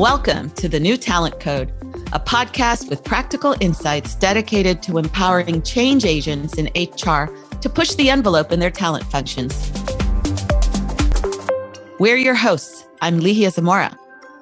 Welcome 0.00 0.48
to 0.52 0.66
the 0.66 0.80
New 0.80 0.96
Talent 0.96 1.40
Code, 1.40 1.68
a 2.14 2.18
podcast 2.18 2.88
with 2.88 3.04
practical 3.04 3.54
insights 3.60 4.14
dedicated 4.14 4.82
to 4.84 4.96
empowering 4.96 5.60
change 5.60 6.06
agents 6.06 6.54
in 6.54 6.68
HR 6.74 7.26
to 7.60 7.68
push 7.68 7.94
the 7.96 8.08
envelope 8.08 8.50
in 8.50 8.60
their 8.60 8.70
talent 8.70 9.04
functions. 9.04 9.70
We're 11.98 12.16
your 12.16 12.34
hosts. 12.34 12.86
I'm 13.02 13.20
Ligia 13.20 13.52
Zamora. 13.52 13.94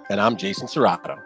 And 0.09 0.21
I'm 0.21 0.37
Jason 0.37 0.69
Cerrato. 0.69 1.19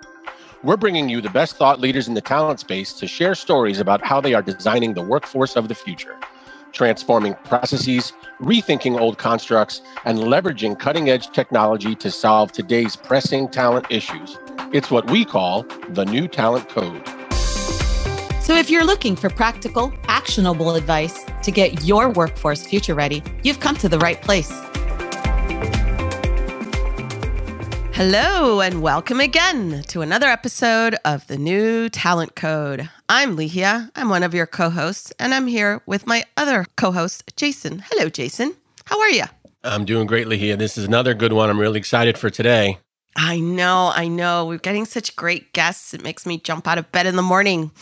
We're 0.63 0.79
bringing 0.79 1.11
you 1.11 1.21
the 1.21 1.29
best 1.29 1.57
thought 1.57 1.79
leaders 1.79 2.09
in 2.09 2.15
the 2.15 2.23
talent 2.23 2.59
space 2.59 2.95
to 2.95 3.07
share 3.07 3.35
stories 3.35 3.81
about 3.81 4.03
how 4.03 4.23
they 4.23 4.33
are 4.33 4.41
designing 4.41 4.95
the 4.95 5.03
workforce 5.03 5.57
of 5.57 5.69
the 5.69 5.75
future, 5.75 6.17
transforming 6.73 7.35
processes, 7.45 8.13
rethinking 8.41 8.99
old 8.99 9.19
constructs, 9.19 9.83
and 10.05 10.19
leveraging 10.19 10.79
cutting 10.79 11.11
edge 11.11 11.31
technology 11.31 11.95
to 11.97 12.11
solve 12.11 12.53
today's 12.53 12.97
pressing 12.97 13.49
talent 13.49 13.87
issues. 13.91 14.39
It's 14.73 14.91
what 14.91 15.11
we 15.11 15.25
call 15.25 15.65
the 15.91 16.05
new 16.05 16.27
talent 16.27 16.69
code. 16.69 17.07
So, 18.41 18.57
if 18.57 18.69
you're 18.71 18.85
looking 18.85 19.15
for 19.15 19.31
practical, 19.31 19.93
actionable 20.09 20.75
advice 20.75 21.25
to 21.43 21.51
get 21.53 21.85
your 21.85 22.11
workforce 22.11 22.67
future 22.67 22.95
ready, 22.95 23.23
you've 23.45 23.61
come 23.61 23.77
to 23.77 23.89
the 23.89 23.99
right 23.99 24.21
place. 24.21 24.53
Hello, 27.95 28.63
and 28.63 28.81
welcome 28.81 29.21
again 29.21 29.83
to 29.89 30.01
another 30.01 30.27
episode 30.27 30.97
of 31.05 31.27
the 31.27 31.37
New 31.37 31.91
Talent 31.91 32.35
Code. 32.35 32.89
I'm 33.09 33.37
Ligia. 33.37 33.91
I'm 33.95 34.09
one 34.09 34.23
of 34.23 34.33
your 34.33 34.47
co 34.47 34.71
hosts, 34.71 35.13
and 35.19 35.35
I'm 35.35 35.47
here 35.47 35.83
with 35.85 36.07
my 36.07 36.25
other 36.39 36.65
co 36.77 36.91
host, 36.91 37.37
Jason. 37.37 37.85
Hello, 37.91 38.09
Jason. 38.09 38.55
How 38.87 38.99
are 38.99 39.11
you? 39.11 39.25
I'm 39.63 39.85
doing 39.85 40.07
great, 40.07 40.27
Ligia. 40.27 40.57
This 40.57 40.79
is 40.79 40.87
another 40.87 41.13
good 41.13 41.35
one. 41.35 41.51
I'm 41.51 41.61
really 41.61 41.79
excited 41.79 42.17
for 42.17 42.31
today. 42.31 42.79
I 43.15 43.39
know, 43.39 43.93
I 43.95 44.09
know. 44.09 44.47
We're 44.47 44.57
getting 44.57 44.87
such 44.87 45.15
great 45.15 45.53
guests. 45.53 45.93
It 45.93 46.03
makes 46.03 46.25
me 46.25 46.39
jump 46.39 46.67
out 46.67 46.79
of 46.79 46.91
bed 46.93 47.07
in 47.07 47.17
the 47.17 47.23
morning. 47.23 47.73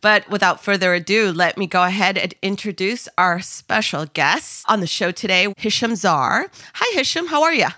But 0.00 0.28
without 0.30 0.64
further 0.64 0.94
ado, 0.94 1.30
let 1.30 1.58
me 1.58 1.66
go 1.66 1.84
ahead 1.84 2.16
and 2.16 2.34
introduce 2.42 3.06
our 3.18 3.40
special 3.40 4.06
guest 4.06 4.64
on 4.68 4.80
the 4.80 4.86
show 4.86 5.12
today, 5.12 5.46
Hicham 5.58 5.92
Zahr. 5.92 6.46
Hi, 6.74 6.98
Hicham. 6.98 7.28
How 7.28 7.42
are 7.42 7.54
you? 7.54 7.68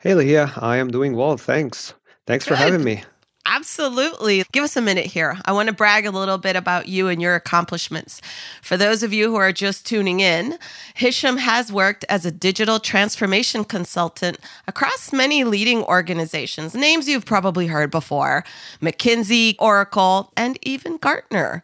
Hey, 0.00 0.14
Leah. 0.14 0.50
I 0.56 0.78
am 0.78 0.90
doing 0.90 1.14
well. 1.14 1.36
Thanks. 1.36 1.92
Thanks 2.26 2.46
Good. 2.46 2.56
for 2.56 2.56
having 2.56 2.82
me. 2.82 3.04
Absolutely. 3.44 4.44
Give 4.50 4.64
us 4.64 4.74
a 4.74 4.80
minute 4.80 5.04
here. 5.04 5.36
I 5.44 5.52
want 5.52 5.66
to 5.68 5.74
brag 5.74 6.06
a 6.06 6.10
little 6.10 6.38
bit 6.38 6.56
about 6.56 6.88
you 6.88 7.08
and 7.08 7.20
your 7.20 7.34
accomplishments. 7.34 8.22
For 8.62 8.78
those 8.78 9.02
of 9.02 9.12
you 9.12 9.28
who 9.28 9.36
are 9.36 9.52
just 9.52 9.84
tuning 9.84 10.20
in, 10.20 10.58
Hicham 10.96 11.36
has 11.36 11.70
worked 11.70 12.06
as 12.08 12.24
a 12.24 12.30
digital 12.30 12.80
transformation 12.80 13.64
consultant 13.64 14.38
across 14.66 15.12
many 15.12 15.44
leading 15.44 15.82
organizations, 15.82 16.74
names 16.74 17.06
you've 17.06 17.26
probably 17.26 17.66
heard 17.66 17.90
before 17.90 18.44
McKinsey, 18.80 19.56
Oracle, 19.58 20.32
and 20.34 20.58
even 20.62 20.96
Gartner. 20.96 21.62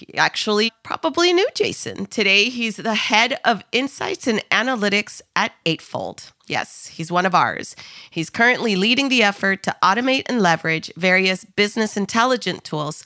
He 0.00 0.16
actually 0.16 0.72
probably 0.82 1.30
knew 1.30 1.46
Jason. 1.54 2.06
Today, 2.06 2.48
he's 2.48 2.76
the 2.76 2.94
head 2.94 3.38
of 3.44 3.62
insights 3.70 4.26
and 4.26 4.42
analytics 4.48 5.20
at 5.36 5.52
Eightfold. 5.66 6.32
Yes, 6.46 6.86
he's 6.86 7.12
one 7.12 7.26
of 7.26 7.34
ours. 7.34 7.76
He's 8.10 8.30
currently 8.30 8.76
leading 8.76 9.10
the 9.10 9.22
effort 9.22 9.62
to 9.64 9.76
automate 9.82 10.22
and 10.24 10.40
leverage 10.40 10.90
various 10.96 11.44
business 11.44 11.98
intelligence 11.98 12.62
tools 12.62 13.04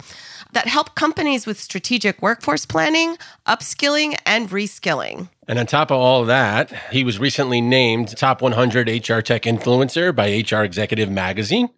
that 0.53 0.69
help 0.69 0.95
companies 0.95 1.47
with 1.47 1.59
strategic 1.61 2.23
workforce 2.23 2.65
planning, 2.65 3.19
upskilling, 3.45 4.17
and 4.25 4.51
reskilling. 4.51 5.29
And 5.47 5.59
on 5.59 5.67
top 5.67 5.91
of 5.91 5.99
all 5.99 6.25
that, 6.25 6.73
he 6.91 7.05
was 7.05 7.19
recently 7.19 7.61
named 7.61 8.17
top 8.17 8.41
100 8.41 8.89
HR 8.89 9.21
tech 9.21 9.43
influencer 9.43 10.15
by 10.15 10.29
HR 10.29 10.65
Executive 10.65 11.11
Magazine, 11.11 11.69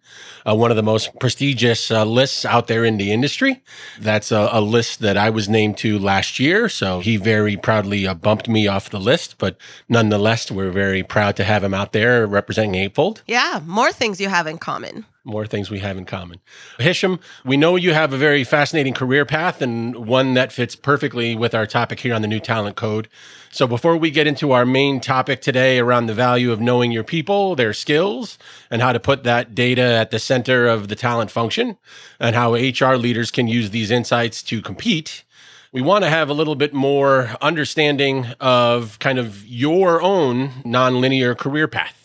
uh, 0.47 0.55
one 0.55 0.71
of 0.71 0.77
the 0.77 0.83
most 0.83 1.19
prestigious 1.19 1.91
uh, 1.91 2.05
lists 2.05 2.45
out 2.45 2.67
there 2.67 2.85
in 2.85 2.97
the 2.97 3.11
industry. 3.11 3.61
That's 3.99 4.31
a, 4.31 4.49
a, 4.53 4.61
list 4.61 4.99
that 5.01 5.17
I 5.17 5.29
was 5.29 5.49
named 5.49 5.77
to 5.79 5.99
last 5.99 6.39
year. 6.39 6.69
So 6.69 6.99
he 6.99 7.17
very 7.17 7.57
proudly 7.57 8.07
uh, 8.07 8.13
bumped 8.13 8.47
me 8.47 8.67
off 8.67 8.89
the 8.89 8.99
list. 8.99 9.37
But 9.37 9.57
nonetheless, 9.89 10.49
we're 10.49 10.71
very 10.71 11.03
proud 11.03 11.35
to 11.37 11.43
have 11.43 11.63
him 11.63 11.73
out 11.73 11.91
there 11.91 12.25
representing 12.25 12.75
Eightfold. 12.75 13.21
Yeah, 13.27 13.61
more 13.65 13.91
things 13.91 14.21
you 14.21 14.29
have 14.29 14.47
in 14.47 14.57
common 14.57 15.05
more 15.27 15.45
things 15.45 15.69
we 15.69 15.79
have 15.79 15.97
in 15.97 16.05
common. 16.05 16.39
Hicham, 16.79 17.19
we 17.43 17.57
know 17.57 17.75
you 17.75 17.93
have 17.93 18.13
a 18.13 18.17
very 18.17 18.45
fascinating 18.45 18.93
career 18.93 19.25
path 19.25 19.61
and 19.61 20.07
one 20.07 20.35
that 20.35 20.53
fits 20.53 20.75
perfectly 20.75 21.35
with 21.35 21.53
our 21.53 21.67
topic 21.67 21.99
here 21.99 22.15
on 22.15 22.21
the 22.21 22.29
New 22.29 22.39
Talent 22.39 22.77
Code. 22.77 23.09
So, 23.57 23.65
before 23.65 23.97
we 23.97 24.11
get 24.11 24.27
into 24.27 24.51
our 24.51 24.67
main 24.67 24.99
topic 24.99 25.41
today 25.41 25.79
around 25.79 26.05
the 26.05 26.13
value 26.13 26.51
of 26.51 26.61
knowing 26.61 26.91
your 26.91 27.03
people, 27.03 27.55
their 27.55 27.73
skills, 27.73 28.37
and 28.69 28.83
how 28.83 28.93
to 28.93 28.99
put 28.99 29.23
that 29.23 29.55
data 29.55 29.81
at 29.81 30.11
the 30.11 30.19
center 30.19 30.67
of 30.67 30.89
the 30.89 30.95
talent 30.95 31.31
function, 31.31 31.79
and 32.19 32.35
how 32.35 32.53
HR 32.53 32.97
leaders 32.97 33.31
can 33.31 33.47
use 33.47 33.71
these 33.71 33.89
insights 33.89 34.43
to 34.43 34.61
compete, 34.61 35.23
we 35.71 35.81
want 35.81 36.03
to 36.03 36.09
have 36.11 36.29
a 36.29 36.35
little 36.35 36.53
bit 36.53 36.71
more 36.71 37.31
understanding 37.41 38.27
of 38.39 38.99
kind 38.99 39.17
of 39.17 39.43
your 39.47 40.03
own 40.03 40.49
nonlinear 40.63 41.35
career 41.35 41.67
path 41.67 41.96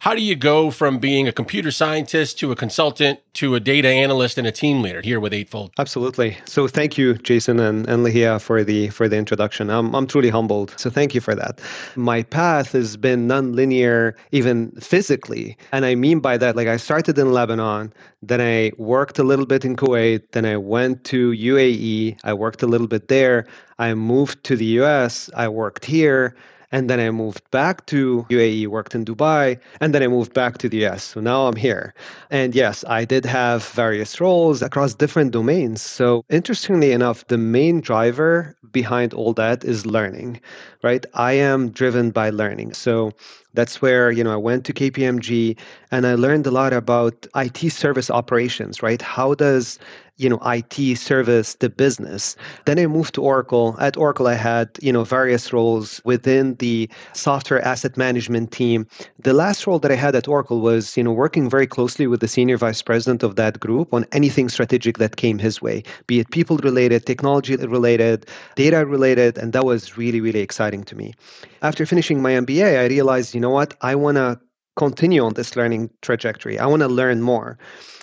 how 0.00 0.14
do 0.14 0.22
you 0.22 0.34
go 0.34 0.70
from 0.70 0.98
being 0.98 1.28
a 1.28 1.32
computer 1.32 1.70
scientist 1.70 2.38
to 2.38 2.50
a 2.50 2.56
consultant 2.56 3.20
to 3.34 3.54
a 3.54 3.60
data 3.60 3.88
analyst 3.88 4.38
and 4.38 4.46
a 4.46 4.50
team 4.50 4.80
leader 4.80 5.02
here 5.02 5.20
with 5.20 5.34
Eightfold? 5.34 5.72
Absolutely. 5.78 6.38
So 6.46 6.66
thank 6.66 6.96
you, 6.96 7.14
Jason 7.18 7.60
and, 7.60 7.86
and 7.86 8.02
Ligia 8.02 8.40
for 8.40 8.64
the 8.64 8.88
for 8.88 9.10
the 9.10 9.18
introduction. 9.18 9.68
I'm 9.68 9.94
I'm 9.94 10.06
truly 10.06 10.30
humbled. 10.30 10.72
So 10.78 10.88
thank 10.88 11.14
you 11.14 11.20
for 11.20 11.34
that. 11.34 11.60
My 11.96 12.22
path 12.22 12.72
has 12.72 12.96
been 12.96 13.28
nonlinear 13.28 14.14
even 14.32 14.70
physically. 14.80 15.58
And 15.70 15.84
I 15.84 15.94
mean 15.94 16.20
by 16.20 16.38
that, 16.38 16.56
like 16.56 16.68
I 16.68 16.78
started 16.78 17.18
in 17.18 17.32
Lebanon, 17.32 17.92
then 18.22 18.40
I 18.40 18.72
worked 18.78 19.18
a 19.18 19.22
little 19.22 19.46
bit 19.46 19.66
in 19.66 19.76
Kuwait, 19.76 20.22
then 20.32 20.46
I 20.46 20.56
went 20.56 21.04
to 21.12 21.32
UAE, 21.32 22.18
I 22.24 22.32
worked 22.32 22.62
a 22.62 22.66
little 22.66 22.88
bit 22.88 23.08
there. 23.08 23.46
I 23.78 23.92
moved 23.92 24.44
to 24.44 24.56
the 24.56 24.80
US, 24.80 25.28
I 25.36 25.48
worked 25.48 25.84
here. 25.84 26.34
And 26.72 26.88
then 26.88 27.00
I 27.00 27.10
moved 27.10 27.48
back 27.50 27.86
to 27.86 28.26
UAE, 28.30 28.68
worked 28.68 28.94
in 28.94 29.04
Dubai, 29.04 29.58
and 29.80 29.94
then 29.94 30.02
I 30.02 30.08
moved 30.08 30.32
back 30.34 30.58
to 30.58 30.68
the 30.68 30.84
US. 30.86 31.02
So 31.02 31.20
now 31.20 31.46
I'm 31.46 31.56
here. 31.56 31.94
And 32.30 32.54
yes, 32.54 32.84
I 32.88 33.04
did 33.04 33.24
have 33.24 33.64
various 33.66 34.20
roles 34.20 34.62
across 34.62 34.94
different 34.94 35.32
domains. 35.32 35.82
So 35.82 36.24
interestingly 36.30 36.92
enough, 36.92 37.26
the 37.26 37.38
main 37.38 37.80
driver 37.80 38.56
behind 38.72 39.12
all 39.14 39.32
that 39.34 39.64
is 39.64 39.86
learning, 39.86 40.40
right? 40.82 41.04
I 41.14 41.32
am 41.32 41.70
driven 41.70 42.10
by 42.10 42.30
learning. 42.30 42.74
So 42.74 43.12
that's 43.54 43.82
where 43.82 44.10
you 44.10 44.22
know 44.22 44.32
I 44.32 44.36
went 44.36 44.64
to 44.66 44.72
KPMG 44.72 45.56
and 45.90 46.06
I 46.06 46.14
learned 46.14 46.46
a 46.46 46.50
lot 46.50 46.72
about 46.72 47.26
IT 47.34 47.70
service 47.70 48.10
operations, 48.10 48.82
right? 48.82 49.02
How 49.02 49.34
does 49.34 49.78
you 50.20 50.28
know 50.28 50.38
IT 50.44 50.96
service 50.96 51.54
the 51.54 51.70
business. 51.70 52.36
Then 52.66 52.78
I 52.78 52.86
moved 52.86 53.14
to 53.14 53.22
Oracle. 53.22 53.76
At 53.80 53.96
Oracle, 53.96 54.26
I 54.26 54.34
had 54.34 54.68
you 54.82 54.92
know 54.92 55.04
various 55.04 55.52
roles 55.52 56.00
within 56.04 56.54
the 56.56 56.88
software 57.14 57.62
asset 57.62 57.96
management 57.96 58.52
team. 58.52 58.86
The 59.18 59.32
last 59.32 59.66
role 59.66 59.78
that 59.78 59.90
I 59.90 59.94
had 59.94 60.14
at 60.14 60.28
Oracle 60.28 60.60
was 60.60 60.96
you 60.96 61.02
know 61.02 61.12
working 61.12 61.48
very 61.48 61.66
closely 61.66 62.06
with 62.06 62.20
the 62.20 62.28
senior 62.28 62.58
vice 62.58 62.82
president 62.82 63.22
of 63.22 63.36
that 63.36 63.60
group 63.60 63.94
on 63.94 64.04
anything 64.12 64.48
strategic 64.48 64.98
that 64.98 65.16
came 65.16 65.38
his 65.38 65.62
way, 65.62 65.82
be 66.06 66.20
it 66.20 66.30
people 66.30 66.58
related, 66.58 67.06
technology 67.06 67.56
related, 67.56 68.26
data 68.56 68.84
related, 68.84 69.38
and 69.38 69.52
that 69.54 69.64
was 69.64 69.96
really 69.96 70.20
really 70.20 70.40
exciting 70.40 70.84
to 70.84 70.94
me. 70.94 71.14
After 71.62 71.86
finishing 71.86 72.20
my 72.20 72.32
MBA, 72.32 72.78
I 72.78 72.86
realized 72.86 73.34
you 73.34 73.40
know 73.40 73.50
what 73.50 73.74
I 73.80 73.94
want 73.94 74.16
to 74.16 74.38
continue 74.76 75.22
on 75.24 75.34
this 75.34 75.56
learning 75.56 75.90
trajectory. 76.02 76.58
I 76.58 76.66
want 76.66 76.80
to 76.80 76.88
learn 76.88 77.20
more. 77.20 77.58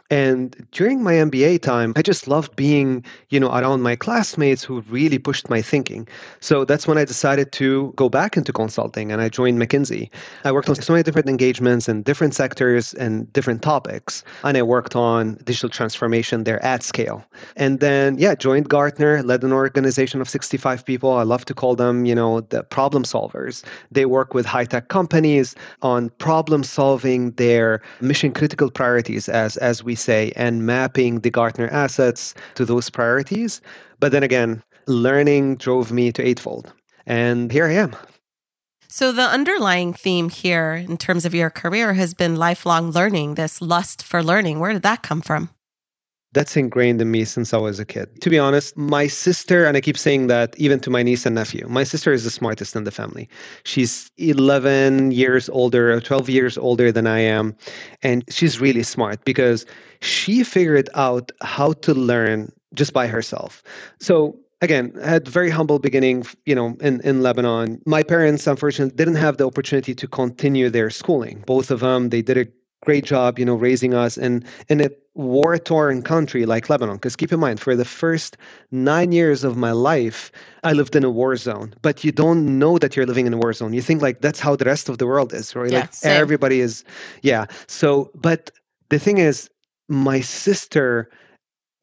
And 0.10 0.56
during 0.72 1.04
my 1.04 1.14
MBA 1.14 1.62
time, 1.62 1.92
I 1.98 2.02
just 2.02 2.28
loved 2.28 2.56
being, 2.56 3.04
you 3.30 3.40
know, 3.40 3.50
around 3.50 3.82
my 3.82 3.96
classmates 3.98 4.64
who 4.64 4.82
really 4.82 5.20
pushed 5.20 5.50
my 5.50 5.62
thinking. 5.62 6.08
So 6.40 6.64
that's 6.64 6.88
when 6.88 6.98
I 6.98 7.04
decided 7.04 7.52
to 7.54 7.92
go 7.98 8.08
back 8.08 8.38
into 8.38 8.54
consulting 8.54 9.12
and 9.12 9.22
I 9.22 9.28
joined 9.28 9.60
McKinsey. 9.60 10.10
I 10.46 10.52
worked 10.54 10.70
on 10.70 10.76
so 10.76 10.94
many 10.94 11.04
different 11.04 11.28
engagements 11.28 11.90
in 11.90 12.04
different 12.04 12.34
sectors 12.34 12.94
and 12.94 13.32
different 13.34 13.62
topics. 13.62 14.24
And 14.46 14.56
I 14.56 14.62
worked 14.62 14.96
on 14.96 15.36
digital 15.44 15.70
transformation 15.70 16.46
there 16.46 16.64
at 16.64 16.84
scale. 16.84 17.26
And 17.58 17.82
then, 17.82 18.18
yeah, 18.18 18.34
joined 18.34 18.70
Gartner, 18.70 19.22
led 19.24 19.44
an 19.44 19.52
organization 19.52 20.22
of 20.22 20.30
65 20.30 20.86
people. 20.86 21.14
I 21.14 21.24
love 21.24 21.44
to 21.46 21.54
call 21.54 21.76
them, 21.76 22.06
you 22.06 22.16
know, 22.16 22.42
the 22.42 22.64
problem 22.64 23.04
solvers. 23.04 23.62
They 23.92 24.06
work 24.06 24.34
with 24.34 24.46
high 24.46 24.66
tech 24.66 24.88
companies 24.88 25.54
on 25.82 26.12
problem 26.12 26.64
solving 26.64 27.32
their 27.32 27.82
mission 28.00 28.32
critical 28.32 28.72
priorities 28.72 29.28
as, 29.28 29.58
as 29.58 29.84
we 29.84 29.97
say, 29.98 30.32
and 30.36 30.66
mapping 30.66 31.20
the 31.20 31.30
Gartner 31.30 31.68
assets 31.68 32.34
to 32.56 32.66
those 32.66 32.90
priorities. 32.90 33.62
But 34.00 34.12
then 34.12 34.24
again, 34.24 34.64
learning 34.88 35.58
drove 35.58 35.92
me 35.92 36.12
to 36.14 36.26
Eightfold. 36.26 36.72
And 37.06 37.52
here 37.52 37.66
I 37.66 37.74
am. 37.74 37.96
So, 38.90 39.12
the 39.12 39.24
underlying 39.24 39.94
theme 39.94 40.30
here 40.30 40.74
in 40.74 40.98
terms 40.98 41.26
of 41.26 41.36
your 41.36 41.50
career 41.50 41.94
has 41.94 42.14
been 42.14 42.38
lifelong 42.38 42.92
learning, 42.92 43.36
this 43.36 43.62
lust 43.62 44.02
for 44.02 44.24
learning. 44.24 44.60
Where 44.60 44.74
did 44.74 44.82
that 44.84 45.04
come 45.04 45.22
from? 45.22 45.50
That's 46.34 46.56
ingrained 46.58 47.02
in 47.02 47.10
me 47.12 47.24
since 47.26 47.54
I 47.54 47.58
was 47.58 47.80
a 47.80 47.86
kid. 47.86 48.22
To 48.22 48.30
be 48.30 48.38
honest, 48.38 48.78
my 48.78 49.08
sister, 49.08 49.66
and 49.66 49.78
I 49.78 49.82
keep 49.82 49.98
saying 49.98 50.28
that 50.28 50.56
even 50.58 50.80
to 50.82 50.90
my 50.90 51.02
niece 51.04 51.26
and 51.26 51.36
nephew, 51.36 51.66
my 51.70 51.84
sister 51.84 52.12
is 52.12 52.24
the 52.24 52.30
smartest 52.30 52.76
in 52.76 52.84
the 52.84 52.92
family. 52.92 53.30
She's 53.64 54.12
11 54.18 55.12
years 55.12 55.50
older, 55.50 55.94
or 55.94 56.02
12 56.02 56.30
years 56.30 56.58
older 56.58 56.92
than 56.92 57.08
I 57.08 57.20
am. 57.20 57.56
And 58.04 58.24
she's 58.30 58.60
really 58.60 58.84
smart 58.84 59.24
because 59.26 59.66
she 60.02 60.44
figured 60.44 60.90
out 60.96 61.32
how 61.42 61.74
to 61.74 61.94
learn 61.94 62.52
just 62.74 62.94
by 62.94 63.08
herself. 63.08 63.64
So 64.00 64.38
again 64.62 64.92
I 65.04 65.10
had 65.10 65.28
very 65.28 65.52
humble 65.52 65.78
beginning 65.78 66.26
you 66.48 66.56
know 66.56 66.76
in, 66.82 67.00
in 67.02 67.22
lebanon 67.22 67.80
my 67.86 68.02
parents 68.02 68.48
unfortunately 68.48 68.96
didn't 68.96 69.14
have 69.14 69.38
the 69.38 69.46
opportunity 69.46 69.94
to 69.94 70.08
continue 70.08 70.68
their 70.72 70.90
schooling 70.90 71.44
both 71.46 71.70
of 71.70 71.82
them 71.82 72.10
they 72.10 72.24
did 72.24 72.40
a 72.40 72.48
great 72.84 73.04
job, 73.04 73.40
you 73.40 73.46
know, 73.46 73.56
raising 73.56 73.94
us 73.94 74.18
in 74.18 74.44
in 74.70 74.82
a 74.82 74.90
war-torn 75.18 76.04
country 76.04 76.46
like 76.46 76.70
Lebanon. 76.70 76.96
Because 76.96 77.16
keep 77.16 77.34
in 77.34 77.40
mind, 77.40 77.60
for 77.60 77.76
the 77.76 77.84
first 77.84 78.38
nine 78.72 79.12
years 79.12 79.44
of 79.44 79.58
my 79.58 79.72
life, 79.72 80.32
I 80.64 80.74
lived 80.74 80.96
in 80.96 81.04
a 81.04 81.10
war 81.10 81.36
zone. 81.36 81.74
But 81.82 82.04
you 82.04 82.12
don't 82.12 82.60
know 82.60 82.78
that 82.78 82.96
you're 82.96 83.06
living 83.06 83.26
in 83.26 83.34
a 83.34 83.38
war 83.38 83.52
zone. 83.52 83.74
You 83.74 83.82
think 83.82 84.02
like 84.02 84.22
that's 84.22 84.40
how 84.40 84.56
the 84.56 84.66
rest 84.66 84.90
of 84.90 85.00
the 85.00 85.08
world 85.08 85.34
is, 85.34 85.56
right? 85.56 85.72
Yeah, 85.72 85.82
like 85.82 85.94
same. 85.94 86.22
everybody 86.22 86.62
is, 86.62 86.84
yeah. 87.24 87.48
So, 87.68 88.12
but 88.16 88.52
the 88.90 89.00
thing 89.00 89.18
is, 89.18 89.50
my 89.90 90.22
sister 90.22 91.10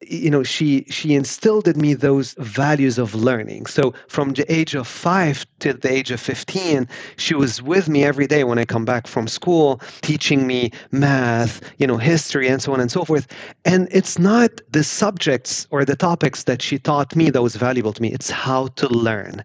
you 0.01 0.29
know 0.29 0.43
she 0.43 0.85
she 0.89 1.15
instilled 1.15 1.67
in 1.67 1.79
me 1.79 1.93
those 1.93 2.33
values 2.37 2.97
of 2.97 3.15
learning. 3.15 3.65
So 3.65 3.93
from 4.07 4.33
the 4.33 4.51
age 4.51 4.75
of 4.75 4.87
5 4.87 5.45
to 5.59 5.73
the 5.73 5.91
age 5.91 6.11
of 6.11 6.19
15 6.19 6.87
she 7.17 7.33
was 7.33 7.61
with 7.61 7.87
me 7.87 8.03
every 8.03 8.27
day 8.27 8.43
when 8.43 8.59
i 8.59 8.65
come 8.65 8.85
back 8.85 9.07
from 9.07 9.27
school 9.27 9.79
teaching 10.01 10.45
me 10.45 10.71
math 10.91 11.61
you 11.77 11.87
know 11.87 11.97
history 11.97 12.47
and 12.47 12.61
so 12.61 12.73
on 12.73 12.79
and 12.79 12.91
so 12.91 13.05
forth. 13.05 13.27
And 13.63 13.87
it's 13.91 14.19
not 14.19 14.51
the 14.71 14.83
subjects 14.83 15.67
or 15.71 15.85
the 15.85 15.95
topics 15.95 16.43
that 16.43 16.61
she 16.61 16.77
taught 16.77 17.15
me 17.15 17.29
that 17.29 17.41
was 17.41 17.55
valuable 17.55 17.93
to 17.93 18.01
me. 18.01 18.11
It's 18.11 18.29
how 18.29 18.67
to 18.67 18.87
learn. 18.87 19.43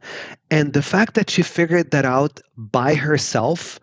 And 0.51 0.73
the 0.73 0.83
fact 0.83 1.15
that 1.15 1.31
she 1.31 1.43
figured 1.43 1.91
that 1.93 2.05
out 2.05 2.41
by 2.57 2.95
herself 2.95 3.79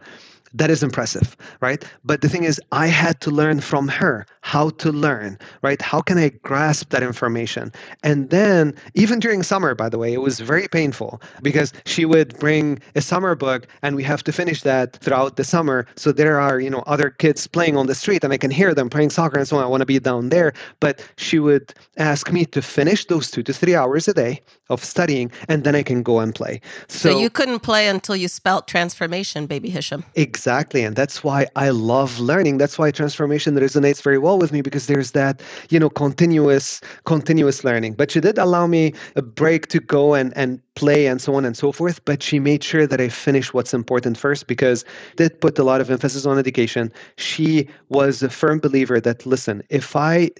that 0.58 0.70
is 0.70 0.84
impressive 0.84 1.38
right? 1.62 1.84
But 2.04 2.22
the 2.22 2.30
thing 2.30 2.44
is 2.44 2.60
i 2.72 2.88
had 2.88 3.20
to 3.22 3.32
learn 3.32 3.60
from 3.62 3.88
her 3.88 4.26
how 4.42 4.70
to 4.82 4.92
learn 4.92 5.38
right? 5.62 5.82
How 5.82 6.02
can 6.02 6.18
i 6.18 6.30
grasp 6.30 6.90
that 6.90 7.04
information? 7.04 7.72
And 8.04 8.30
then 8.30 8.76
even 8.94 9.20
during 9.20 9.44
summer 9.44 9.76
by 9.76 9.90
the 9.90 9.98
way 9.98 10.14
it 10.14 10.22
was 10.22 10.40
very 10.40 10.68
painful 10.68 11.22
because 11.42 11.74
she 11.86 12.06
would 12.06 12.38
bring 12.40 12.80
a 12.96 13.02
summer 13.02 13.36
book 13.36 13.68
and 13.82 13.96
we 13.96 14.04
have 14.04 14.24
to 14.24 14.32
finish 14.32 14.62
that 14.64 14.98
throughout 14.98 15.36
the 15.36 15.44
summer. 15.44 15.86
So 15.96 16.12
there 16.12 16.40
are 16.40 16.60
you 16.60 16.70
know 16.70 16.84
other 16.88 17.10
kids 17.10 17.48
playing 17.48 17.78
on 17.78 17.88
the 17.88 17.96
street 17.96 18.24
and 18.24 18.34
i 18.34 18.38
can 18.38 18.52
hear 18.52 18.74
them 18.74 18.90
playing 18.90 19.12
soccer 19.12 19.38
and 19.38 19.48
so 19.48 19.58
on. 19.58 19.64
I 19.64 19.68
want 19.68 19.82
to 19.82 19.86
be 19.86 20.00
down 20.00 20.30
there. 20.30 20.54
But 20.80 20.96
she 21.18 21.40
would 21.40 21.74
ask 21.98 22.32
me 22.32 22.46
to 22.46 22.62
finish 22.62 23.06
those 23.06 23.30
two 23.32 23.44
to 23.44 23.54
three 23.54 23.76
hours 23.76 24.08
a 24.08 24.14
day 24.14 24.42
of 24.70 24.84
studying 24.84 25.32
and 25.50 25.64
then 25.64 25.76
i 25.76 25.84
can 25.84 26.04
go 26.04 26.20
and 26.20 26.34
play. 26.34 26.62
So, 26.88 27.12
so 27.12 27.20
you 27.20 27.30
couldn't 27.30 27.62
play 27.62 27.88
until 27.88 28.16
you 28.16 28.28
spelt 28.28 28.68
transformation 28.68 29.46
baby 29.48 29.70
hicham. 29.72 30.04
Exactly. 30.16 30.47
And 30.48 30.96
that's 30.96 31.24
why 31.24 31.48
I 31.56 31.70
love 31.70 32.20
learning. 32.20 32.58
That's 32.58 32.80
why 32.80 32.92
transformation 32.92 33.56
resonates 33.56 34.02
very 34.02 34.18
well 34.18 34.38
with 34.38 34.52
me 34.52 34.62
because 34.62 34.88
there's 34.88 35.12
that, 35.12 35.42
you 35.70 35.80
know, 35.80 35.90
continuous, 35.90 36.82
continuous 37.06 37.64
learning. 37.64 37.94
But 37.94 38.12
she 38.12 38.20
did 38.20 38.38
allow 38.38 38.68
me 38.68 38.94
a 39.16 39.22
break 39.22 39.68
to 39.68 39.80
go 39.80 40.14
and, 40.14 40.36
and 40.38 40.62
play 40.76 41.08
and 41.08 41.22
so 41.22 41.36
on 41.36 41.46
and 41.46 41.58
so 41.58 41.72
forth. 41.72 42.04
But 42.06 42.24
she 42.24 42.40
made 42.40 42.64
sure 42.64 42.88
that 42.88 43.02
I 43.02 43.10
finish 43.10 43.54
what's 43.54 43.74
important 43.74 44.18
first 44.18 44.48
because 44.48 44.86
did 45.18 45.40
put 45.42 45.60
a 45.60 45.64
lot 45.64 45.82
of 45.82 45.92
emphasis 45.92 46.26
on 46.26 46.38
education. 46.38 46.92
She 47.18 47.68
was 47.90 48.24
a 48.24 48.30
firm 48.30 48.60
believer 48.60 49.00
that 49.02 49.26
listen, 49.26 49.64
if 49.70 49.96
I 49.96 50.32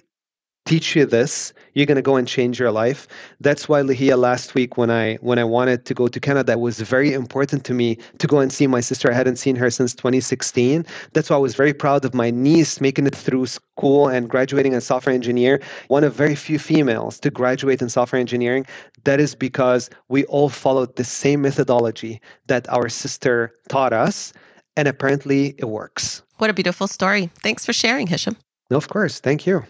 teach 0.68 0.94
you 0.94 1.06
this 1.06 1.54
you're 1.72 1.86
going 1.86 1.96
to 1.96 2.02
go 2.02 2.16
and 2.16 2.28
change 2.28 2.58
your 2.58 2.70
life. 2.70 3.08
That's 3.40 3.68
why 3.68 3.80
ligia 3.80 4.18
last 4.18 4.54
week 4.54 4.76
when 4.76 4.90
i 4.90 5.14
when 5.28 5.38
i 5.38 5.44
wanted 5.44 5.86
to 5.86 5.94
go 5.94 6.08
to 6.08 6.20
canada 6.20 6.52
it 6.52 6.60
was 6.60 6.80
very 6.80 7.12
important 7.14 7.64
to 7.68 7.72
me 7.72 7.96
to 8.18 8.26
go 8.26 8.38
and 8.40 8.52
see 8.52 8.66
my 8.66 8.80
sister. 8.80 9.10
I 9.10 9.14
hadn't 9.14 9.36
seen 9.36 9.56
her 9.56 9.70
since 9.70 9.94
2016 9.94 10.84
that's 11.14 11.30
why 11.30 11.36
i 11.36 11.38
was 11.38 11.54
very 11.54 11.72
proud 11.72 12.04
of 12.04 12.12
my 12.12 12.30
niece 12.30 12.80
making 12.82 13.06
it 13.06 13.14
through 13.14 13.46
school 13.46 14.08
and 14.08 14.28
graduating 14.28 14.74
as 14.74 14.84
software 14.84 15.14
engineer. 15.14 15.60
One 15.88 16.04
of 16.04 16.12
very 16.12 16.34
few 16.34 16.58
females 16.58 17.18
to 17.20 17.30
graduate 17.30 17.80
in 17.80 17.88
software 17.88 18.20
engineering. 18.20 18.66
That 19.04 19.20
is 19.20 19.34
because 19.34 19.88
we 20.08 20.24
all 20.26 20.50
followed 20.50 20.96
the 20.96 21.04
same 21.04 21.40
methodology 21.42 22.20
that 22.48 22.68
our 22.68 22.88
sister 22.90 23.54
taught 23.68 23.94
us 23.94 24.34
and 24.76 24.86
apparently 24.86 25.54
it 25.56 25.68
works. 25.80 26.22
What 26.36 26.50
a 26.50 26.52
beautiful 26.52 26.88
story. 26.88 27.30
Thanks 27.42 27.64
for 27.64 27.72
sharing 27.72 28.06
hicham. 28.06 28.36
No, 28.70 28.76
of 28.76 28.88
course. 28.88 29.18
Thank 29.20 29.46
you 29.46 29.64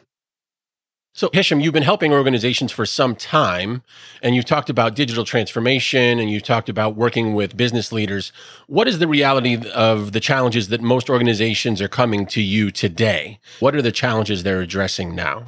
so, 1.19 1.29
Hicham, 1.31 1.61
you've 1.61 1.73
been 1.73 1.83
helping 1.83 2.13
organizations 2.13 2.71
for 2.71 2.87
some 2.87 3.17
time, 3.17 3.83
and 4.23 4.37
you've 4.37 4.45
talked 4.45 4.71
about 4.71 4.95
digital 4.95 5.25
transformation 5.25 6.21
and 6.21 6.31
you've 6.31 6.45
talked 6.45 6.69
about 6.69 6.95
working 6.95 7.35
with 7.35 7.57
business 7.57 7.91
leaders. 7.91 8.31
What 8.69 8.87
is 8.87 9.01
the 9.01 9.09
reality 9.09 9.69
of 9.71 10.13
the 10.13 10.21
challenges 10.21 10.69
that 10.69 10.81
most 10.81 11.11
organizations 11.11 11.83
are 11.83 11.89
coming 11.89 12.25
to 12.27 12.41
you 12.41 12.71
today? 12.71 13.41
What 13.59 13.75
are 13.75 13.83
the 13.83 13.91
challenges 13.91 14.45
they're 14.45 14.61
addressing 14.61 15.17
now? 15.17 15.43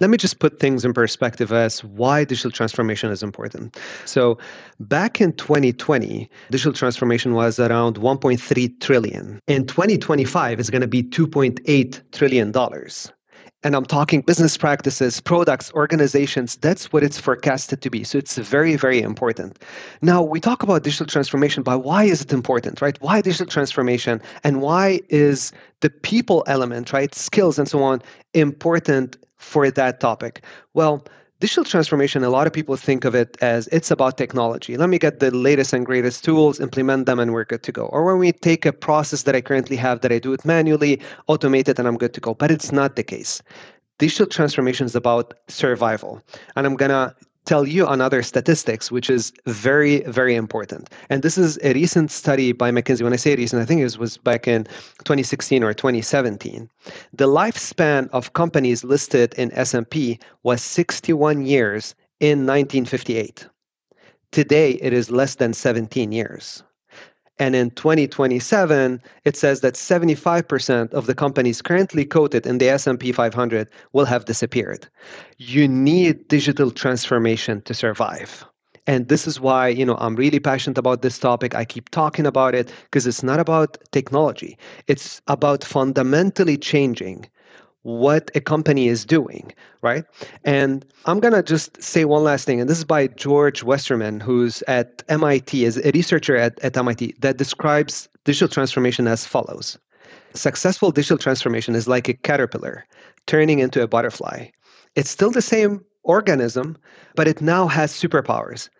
Let 0.00 0.10
me 0.10 0.18
just 0.18 0.40
put 0.40 0.60
things 0.60 0.84
in 0.84 0.92
perspective 0.92 1.50
as 1.54 1.82
why 1.82 2.24
digital 2.24 2.50
transformation 2.50 3.10
is 3.10 3.22
important. 3.22 3.78
So, 4.04 4.36
back 4.78 5.22
in 5.22 5.32
2020, 5.32 6.28
digital 6.50 6.74
transformation 6.74 7.32
was 7.32 7.58
around 7.58 7.96
1.3 7.96 8.80
trillion. 8.80 9.40
In 9.46 9.66
2025, 9.66 10.60
it's 10.60 10.68
going 10.68 10.82
to 10.82 10.86
be 10.86 11.02
2.8 11.02 12.02
trillion 12.12 12.52
dollars 12.52 13.10
and 13.64 13.74
I'm 13.74 13.86
talking 13.86 14.20
business 14.20 14.56
practices, 14.58 15.20
products, 15.20 15.72
organizations, 15.72 16.56
that's 16.56 16.92
what 16.92 17.02
it's 17.02 17.18
forecasted 17.18 17.80
to 17.80 17.90
be. 17.90 18.04
So 18.04 18.18
it's 18.18 18.36
very, 18.36 18.76
very 18.76 19.00
important. 19.00 19.58
Now, 20.02 20.22
we 20.22 20.38
talk 20.38 20.62
about 20.62 20.82
digital 20.82 21.06
transformation, 21.06 21.62
but 21.62 21.78
why 21.78 22.04
is 22.04 22.20
it 22.20 22.32
important, 22.32 22.82
right? 22.82 23.00
Why 23.00 23.22
digital 23.22 23.46
transformation? 23.46 24.20
And 24.44 24.60
why 24.60 25.00
is 25.08 25.50
the 25.80 25.88
people 25.88 26.44
element, 26.46 26.92
right? 26.92 27.14
Skills 27.14 27.58
and 27.58 27.66
so 27.66 27.82
on, 27.82 28.02
important 28.34 29.16
for 29.38 29.70
that 29.70 29.98
topic? 29.98 30.44
Well, 30.74 31.06
digital 31.44 31.62
transformation, 31.62 32.24
a 32.24 32.30
lot 32.30 32.46
of 32.46 32.54
people 32.54 32.74
think 32.74 33.04
of 33.04 33.14
it 33.14 33.36
as 33.42 33.66
it's 33.66 33.90
about 33.90 34.16
technology. 34.16 34.78
Let 34.78 34.88
me 34.88 34.98
get 34.98 35.20
the 35.20 35.30
latest 35.30 35.74
and 35.74 35.84
greatest 35.84 36.24
tools, 36.24 36.58
implement 36.58 37.04
them, 37.04 37.20
and 37.20 37.34
we're 37.34 37.44
good 37.44 37.62
to 37.64 37.70
go. 37.70 37.84
Or 37.92 38.02
when 38.02 38.16
we 38.16 38.32
take 38.32 38.64
a 38.64 38.72
process 38.72 39.24
that 39.24 39.36
I 39.36 39.42
currently 39.42 39.76
have 39.76 40.00
that 40.00 40.10
I 40.10 40.18
do 40.18 40.32
it 40.32 40.42
manually, 40.46 41.02
automate 41.28 41.68
it, 41.68 41.78
and 41.78 41.86
I'm 41.86 41.98
good 41.98 42.14
to 42.14 42.20
go. 42.26 42.32
But 42.32 42.50
it's 42.50 42.72
not 42.72 42.96
the 42.96 43.02
case. 43.02 43.42
Digital 43.98 44.24
transformation 44.24 44.86
is 44.86 44.96
about 44.96 45.34
survival. 45.48 46.22
And 46.56 46.66
I'm 46.66 46.76
going 46.76 46.88
to 46.88 47.14
tell 47.44 47.66
you 47.66 47.86
another 47.86 48.22
statistics, 48.22 48.90
which 48.90 49.10
is 49.10 49.32
very, 49.46 50.00
very 50.02 50.34
important. 50.34 50.90
And 51.10 51.22
this 51.22 51.36
is 51.36 51.58
a 51.62 51.72
recent 51.74 52.10
study 52.10 52.52
by 52.52 52.70
McKinsey. 52.70 53.02
When 53.02 53.12
I 53.12 53.16
say 53.16 53.36
recent, 53.36 53.62
I 53.62 53.64
think 53.64 53.80
it 53.80 53.98
was 53.98 54.16
back 54.16 54.48
in 54.48 54.64
2016 55.04 55.62
or 55.62 55.74
2017. 55.74 56.68
The 57.12 57.26
lifespan 57.26 58.08
of 58.10 58.32
companies 58.32 58.84
listed 58.84 59.34
in 59.34 59.52
S&P 59.52 60.18
was 60.42 60.62
61 60.62 61.46
years 61.46 61.94
in 62.20 62.46
1958. 62.46 63.46
Today, 64.30 64.72
it 64.72 64.92
is 64.92 65.10
less 65.10 65.36
than 65.36 65.52
17 65.52 66.12
years. 66.12 66.62
And 67.38 67.56
in 67.56 67.70
2027, 67.72 69.02
it 69.24 69.36
says 69.36 69.60
that 69.60 69.74
75% 69.74 70.92
of 70.92 71.06
the 71.06 71.14
companies 71.14 71.62
currently 71.62 72.04
quoted 72.04 72.46
in 72.46 72.58
the 72.58 72.68
S&P 72.68 73.10
500 73.10 73.68
will 73.92 74.04
have 74.04 74.24
disappeared. 74.24 74.86
You 75.38 75.66
need 75.66 76.28
digital 76.28 76.70
transformation 76.70 77.60
to 77.62 77.74
survive. 77.74 78.44
And 78.86 79.08
this 79.08 79.26
is 79.26 79.40
why, 79.40 79.68
you 79.68 79.84
know, 79.84 79.96
I'm 79.98 80.14
really 80.14 80.38
passionate 80.38 80.78
about 80.78 81.02
this 81.02 81.18
topic. 81.18 81.54
I 81.54 81.64
keep 81.64 81.88
talking 81.88 82.26
about 82.26 82.54
it 82.54 82.70
because 82.84 83.06
it's 83.06 83.22
not 83.22 83.40
about 83.40 83.78
technology. 83.92 84.58
It's 84.86 85.22
about 85.26 85.64
fundamentally 85.64 86.58
changing 86.58 87.26
what 87.84 88.30
a 88.34 88.40
company 88.40 88.88
is 88.88 89.04
doing, 89.04 89.52
right? 89.82 90.04
And 90.44 90.84
I'm 91.04 91.20
going 91.20 91.34
to 91.34 91.42
just 91.42 91.80
say 91.82 92.06
one 92.06 92.24
last 92.24 92.46
thing, 92.46 92.58
and 92.58 92.68
this 92.68 92.78
is 92.78 92.84
by 92.84 93.08
George 93.08 93.62
Westerman, 93.62 94.20
who's 94.20 94.62
at 94.66 95.02
MIT, 95.08 95.64
is 95.64 95.76
a 95.76 95.90
researcher 95.92 96.34
at, 96.34 96.58
at 96.64 96.76
MIT, 96.76 97.14
that 97.20 97.36
describes 97.36 98.08
digital 98.24 98.48
transformation 98.48 99.06
as 99.06 99.26
follows. 99.26 99.78
Successful 100.32 100.92
digital 100.92 101.18
transformation 101.18 101.74
is 101.74 101.86
like 101.86 102.08
a 102.08 102.14
caterpillar 102.14 102.86
turning 103.26 103.58
into 103.58 103.82
a 103.82 103.86
butterfly. 103.86 104.46
It's 104.96 105.10
still 105.10 105.30
the 105.30 105.42
same 105.42 105.84
organism, 106.04 106.78
but 107.14 107.28
it 107.28 107.42
now 107.42 107.66
has 107.66 107.92
superpowers. 107.92 108.70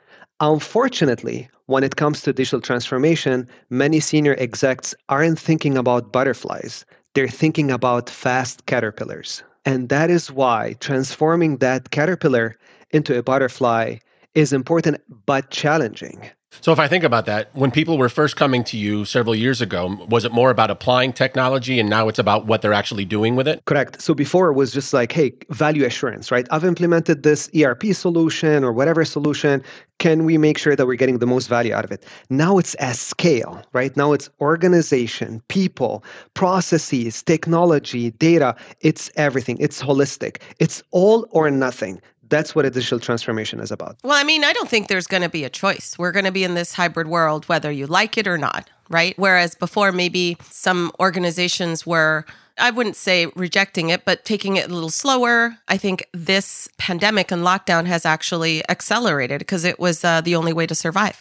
Unfortunately, 0.40 1.48
when 1.66 1.84
it 1.84 1.96
comes 1.96 2.22
to 2.22 2.32
digital 2.32 2.60
transformation, 2.60 3.46
many 3.68 4.00
senior 4.00 4.34
execs 4.38 4.94
aren't 5.10 5.38
thinking 5.38 5.76
about 5.76 6.10
butterflies 6.10 6.86
they're 7.14 7.28
thinking 7.28 7.70
about 7.70 8.10
fast 8.10 8.66
caterpillars. 8.66 9.42
And 9.64 9.88
that 9.88 10.10
is 10.10 10.30
why 10.30 10.74
transforming 10.80 11.58
that 11.58 11.90
caterpillar 11.90 12.56
into 12.90 13.18
a 13.18 13.22
butterfly 13.22 13.96
is 14.34 14.52
important 14.52 15.00
but 15.26 15.50
challenging. 15.50 16.30
So, 16.60 16.72
if 16.72 16.78
I 16.78 16.88
think 16.88 17.04
about 17.04 17.26
that, 17.26 17.50
when 17.54 17.70
people 17.70 17.98
were 17.98 18.08
first 18.08 18.36
coming 18.36 18.64
to 18.64 18.76
you 18.76 19.04
several 19.04 19.34
years 19.34 19.60
ago, 19.60 19.98
was 20.08 20.24
it 20.24 20.32
more 20.32 20.50
about 20.50 20.70
applying 20.70 21.12
technology 21.12 21.80
and 21.80 21.90
now 21.90 22.08
it's 22.08 22.18
about 22.18 22.46
what 22.46 22.62
they're 22.62 22.72
actually 22.72 23.04
doing 23.04 23.36
with 23.36 23.48
it? 23.48 23.64
Correct. 23.64 24.00
So, 24.00 24.14
before 24.14 24.48
it 24.48 24.54
was 24.54 24.72
just 24.72 24.92
like, 24.92 25.12
hey, 25.12 25.34
value 25.50 25.84
assurance, 25.84 26.30
right? 26.30 26.46
I've 26.50 26.64
implemented 26.64 27.22
this 27.22 27.50
ERP 27.56 27.86
solution 27.92 28.64
or 28.64 28.72
whatever 28.72 29.04
solution. 29.04 29.62
Can 29.98 30.24
we 30.24 30.38
make 30.38 30.58
sure 30.58 30.74
that 30.74 30.86
we're 30.86 30.96
getting 30.96 31.18
the 31.18 31.26
most 31.26 31.48
value 31.48 31.72
out 31.72 31.84
of 31.84 31.92
it? 31.92 32.04
Now 32.28 32.58
it's 32.58 32.74
at 32.80 32.96
scale, 32.96 33.62
right? 33.72 33.96
Now 33.96 34.12
it's 34.12 34.28
organization, 34.40 35.40
people, 35.48 36.04
processes, 36.34 37.22
technology, 37.22 38.10
data. 38.12 38.56
It's 38.80 39.10
everything. 39.16 39.56
It's 39.60 39.82
holistic. 39.82 40.40
It's 40.58 40.82
all 40.90 41.26
or 41.30 41.50
nothing 41.50 42.00
that's 42.34 42.54
what 42.54 42.64
a 42.64 42.70
digital 42.70 42.98
transformation 42.98 43.60
is 43.60 43.70
about. 43.70 43.96
Well, 44.02 44.18
I 44.18 44.24
mean, 44.24 44.42
I 44.42 44.52
don't 44.52 44.68
think 44.68 44.88
there's 44.88 45.06
going 45.06 45.22
to 45.22 45.28
be 45.28 45.44
a 45.44 45.50
choice. 45.50 45.96
We're 45.96 46.10
going 46.10 46.24
to 46.24 46.32
be 46.32 46.42
in 46.42 46.54
this 46.54 46.74
hybrid 46.74 47.06
world, 47.06 47.44
whether 47.48 47.70
you 47.70 47.86
like 47.86 48.18
it 48.18 48.26
or 48.26 48.36
not, 48.36 48.68
right? 48.90 49.14
Whereas 49.16 49.54
before, 49.54 49.92
maybe 49.92 50.36
some 50.50 50.90
organizations 50.98 51.86
were. 51.86 52.24
I 52.56 52.70
wouldn't 52.70 52.94
say 52.94 53.26
rejecting 53.34 53.90
it, 53.90 54.04
but 54.04 54.24
taking 54.24 54.56
it 54.56 54.70
a 54.70 54.74
little 54.74 54.90
slower. 54.90 55.56
I 55.66 55.76
think 55.76 56.06
this 56.12 56.68
pandemic 56.78 57.32
and 57.32 57.42
lockdown 57.42 57.86
has 57.86 58.06
actually 58.06 58.62
accelerated 58.68 59.40
because 59.40 59.64
it 59.64 59.80
was 59.80 60.04
uh, 60.04 60.20
the 60.20 60.36
only 60.36 60.52
way 60.52 60.66
to 60.66 60.74
survive. 60.74 61.20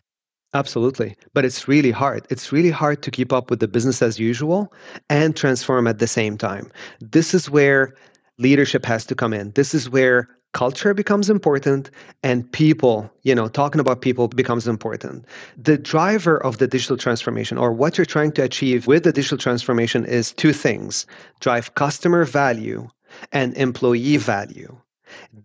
Absolutely. 0.53 1.15
But 1.33 1.45
it's 1.45 1.67
really 1.67 1.89
hard. 1.89 2.27
It's 2.29 2.51
really 2.51 2.69
hard 2.69 3.01
to 3.01 3.09
keep 3.09 3.33
up 3.33 3.49
with 3.49 3.59
the 3.59 3.67
business 3.67 4.03
as 4.03 4.19
usual 4.19 4.71
and 5.09 5.35
transform 5.35 5.87
at 5.87 5.97
the 5.97 6.05
same 6.05 6.37
time. 6.37 6.71
This 6.99 7.33
is 7.33 7.49
where 7.49 7.95
leadership 8.37 8.85
has 8.85 9.03
to 9.07 9.15
come 9.15 9.33
in. 9.33 9.51
This 9.53 9.73
is 9.73 9.89
where 9.89 10.29
culture 10.53 10.93
becomes 10.93 11.29
important 11.29 11.89
and 12.21 12.49
people, 12.51 13.11
you 13.23 13.35
know, 13.35 13.47
talking 13.47 13.81
about 13.81 14.01
people 14.01 14.27
becomes 14.27 14.67
important. 14.67 15.25
The 15.57 15.77
driver 15.77 16.41
of 16.43 16.59
the 16.59 16.67
digital 16.67 16.95
transformation 16.95 17.57
or 17.57 17.73
what 17.73 17.97
you're 17.97 18.05
trying 18.05 18.31
to 18.33 18.43
achieve 18.43 18.87
with 18.87 19.03
the 19.03 19.11
digital 19.11 19.37
transformation 19.37 20.05
is 20.05 20.31
two 20.31 20.53
things 20.53 21.05
drive 21.39 21.75
customer 21.75 22.23
value 22.23 22.87
and 23.31 23.55
employee 23.57 24.17
value. 24.17 24.75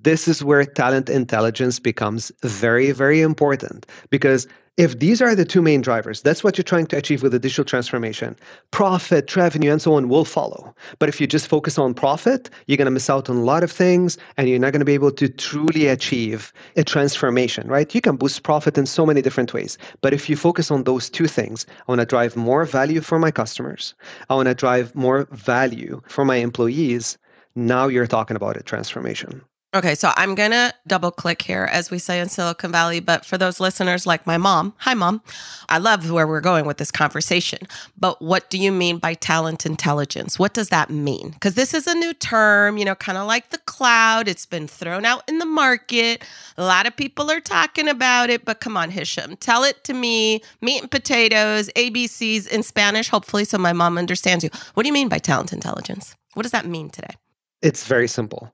This 0.02 0.28
is 0.28 0.44
where 0.44 0.64
talent 0.64 1.10
intelligence 1.10 1.78
becomes 1.78 2.32
very, 2.42 2.92
very 2.92 3.20
important 3.20 3.86
because 4.10 4.46
if 4.78 5.00
these 5.00 5.20
are 5.20 5.34
the 5.34 5.44
two 5.44 5.60
main 5.60 5.80
drivers, 5.80 6.22
that's 6.22 6.44
what 6.44 6.56
you're 6.56 6.62
trying 6.62 6.86
to 6.86 6.96
achieve 6.96 7.24
with 7.24 7.32
the 7.32 7.40
digital 7.40 7.64
transformation. 7.64 8.36
Profit, 8.70 9.34
revenue, 9.34 9.72
and 9.72 9.82
so 9.82 9.94
on 9.94 10.08
will 10.08 10.24
follow. 10.24 10.72
But 11.00 11.08
if 11.08 11.20
you 11.20 11.26
just 11.26 11.48
focus 11.48 11.78
on 11.78 11.94
profit, 11.94 12.48
you're 12.68 12.76
going 12.76 12.86
to 12.86 12.92
miss 12.92 13.10
out 13.10 13.28
on 13.28 13.38
a 13.38 13.42
lot 13.42 13.64
of 13.64 13.72
things 13.72 14.18
and 14.36 14.48
you're 14.48 14.60
not 14.60 14.70
going 14.70 14.78
to 14.78 14.86
be 14.86 14.94
able 14.94 15.10
to 15.10 15.28
truly 15.28 15.88
achieve 15.88 16.52
a 16.76 16.84
transformation, 16.84 17.66
right? 17.66 17.92
You 17.92 18.00
can 18.00 18.16
boost 18.16 18.44
profit 18.44 18.78
in 18.78 18.86
so 18.86 19.04
many 19.04 19.20
different 19.20 19.52
ways. 19.52 19.78
But 20.00 20.14
if 20.14 20.30
you 20.30 20.36
focus 20.36 20.70
on 20.70 20.84
those 20.84 21.10
two 21.10 21.26
things, 21.26 21.66
I 21.80 21.82
want 21.90 22.00
to 22.00 22.06
drive 22.06 22.36
more 22.36 22.64
value 22.64 23.00
for 23.00 23.18
my 23.18 23.32
customers, 23.32 23.94
I 24.30 24.36
want 24.36 24.46
to 24.46 24.54
drive 24.54 24.94
more 24.94 25.26
value 25.32 26.00
for 26.06 26.24
my 26.24 26.36
employees. 26.36 27.18
Now 27.56 27.88
you're 27.88 28.06
talking 28.06 28.36
about 28.36 28.56
a 28.56 28.62
transformation. 28.62 29.42
Okay, 29.74 29.94
so 29.94 30.12
I'm 30.16 30.34
going 30.34 30.52
to 30.52 30.72
double 30.86 31.10
click 31.10 31.42
here, 31.42 31.68
as 31.70 31.90
we 31.90 31.98
say 31.98 32.20
in 32.20 32.30
Silicon 32.30 32.72
Valley. 32.72 33.00
But 33.00 33.26
for 33.26 33.36
those 33.36 33.60
listeners 33.60 34.06
like 34.06 34.26
my 34.26 34.38
mom, 34.38 34.72
hi, 34.78 34.94
mom, 34.94 35.20
I 35.68 35.76
love 35.76 36.10
where 36.10 36.26
we're 36.26 36.40
going 36.40 36.64
with 36.64 36.78
this 36.78 36.90
conversation. 36.90 37.58
But 37.98 38.22
what 38.22 38.48
do 38.48 38.56
you 38.56 38.72
mean 38.72 38.96
by 38.96 39.12
talent 39.12 39.66
intelligence? 39.66 40.38
What 40.38 40.54
does 40.54 40.70
that 40.70 40.88
mean? 40.88 41.32
Because 41.32 41.54
this 41.54 41.74
is 41.74 41.86
a 41.86 41.94
new 41.94 42.14
term, 42.14 42.78
you 42.78 42.84
know, 42.86 42.94
kind 42.94 43.18
of 43.18 43.26
like 43.26 43.50
the 43.50 43.58
cloud. 43.58 44.26
It's 44.26 44.46
been 44.46 44.68
thrown 44.68 45.04
out 45.04 45.22
in 45.28 45.38
the 45.38 45.44
market. 45.44 46.24
A 46.56 46.64
lot 46.64 46.86
of 46.86 46.96
people 46.96 47.30
are 47.30 47.40
talking 47.40 47.88
about 47.88 48.30
it. 48.30 48.46
But 48.46 48.60
come 48.60 48.74
on, 48.74 48.90
Hicham, 48.90 49.38
tell 49.38 49.64
it 49.64 49.84
to 49.84 49.92
me 49.92 50.40
meat 50.62 50.80
and 50.80 50.90
potatoes, 50.90 51.68
ABCs 51.76 52.48
in 52.48 52.62
Spanish, 52.62 53.10
hopefully, 53.10 53.44
so 53.44 53.58
my 53.58 53.74
mom 53.74 53.98
understands 53.98 54.42
you. 54.42 54.48
What 54.72 54.84
do 54.84 54.86
you 54.86 54.94
mean 54.94 55.10
by 55.10 55.18
talent 55.18 55.52
intelligence? 55.52 56.16
What 56.32 56.44
does 56.44 56.52
that 56.52 56.64
mean 56.64 56.88
today? 56.88 57.16
It's 57.60 57.86
very 57.86 58.08
simple 58.08 58.50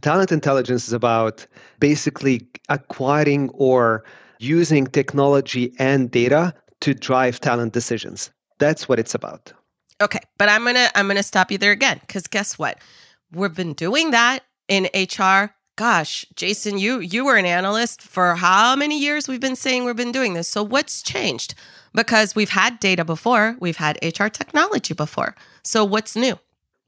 talent 0.00 0.32
intelligence 0.32 0.86
is 0.86 0.92
about 0.92 1.46
basically 1.78 2.46
acquiring 2.68 3.50
or 3.50 4.04
using 4.38 4.86
technology 4.86 5.72
and 5.78 6.10
data 6.10 6.54
to 6.80 6.94
drive 6.94 7.40
talent 7.40 7.72
decisions. 7.72 8.30
That's 8.58 8.88
what 8.88 8.98
it's 8.98 9.14
about. 9.14 9.52
Okay, 10.00 10.20
but 10.38 10.48
I'm 10.48 10.62
going 10.64 10.74
to 10.74 10.90
I'm 10.98 11.06
going 11.06 11.16
to 11.16 11.22
stop 11.22 11.50
you 11.50 11.58
there 11.58 11.72
again 11.72 12.00
cuz 12.08 12.26
guess 12.26 12.58
what? 12.58 12.78
We've 13.30 13.54
been 13.54 13.72
doing 13.72 14.10
that 14.10 14.40
in 14.68 14.88
HR. 14.94 15.54
Gosh, 15.76 16.26
Jason, 16.34 16.78
you 16.78 16.98
you 17.00 17.24
were 17.24 17.36
an 17.36 17.46
analyst 17.46 18.02
for 18.02 18.34
how 18.34 18.76
many 18.76 18.98
years 18.98 19.28
we've 19.28 19.40
been 19.40 19.56
saying 19.56 19.84
we've 19.84 19.96
been 19.96 20.12
doing 20.12 20.34
this. 20.34 20.48
So 20.48 20.62
what's 20.62 21.02
changed? 21.02 21.54
Because 21.94 22.34
we've 22.34 22.50
had 22.50 22.80
data 22.80 23.04
before, 23.04 23.56
we've 23.60 23.76
had 23.76 23.98
HR 24.02 24.26
technology 24.28 24.94
before. 24.94 25.34
So 25.62 25.84
what's 25.84 26.16
new? 26.16 26.38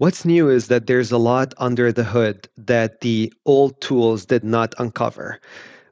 What's 0.05 0.27
new 0.27 0.51
is 0.51 0.69
that 0.69 0.87
there's 0.87 1.11
a 1.13 1.17
lot 1.17 1.55
under 1.57 1.91
the 1.91 2.05
hood 2.05 2.47
that 2.59 3.01
the 3.01 3.33
old 3.47 3.81
tools 3.81 4.27
did 4.27 4.45
not 4.45 4.75
uncover. 4.79 5.41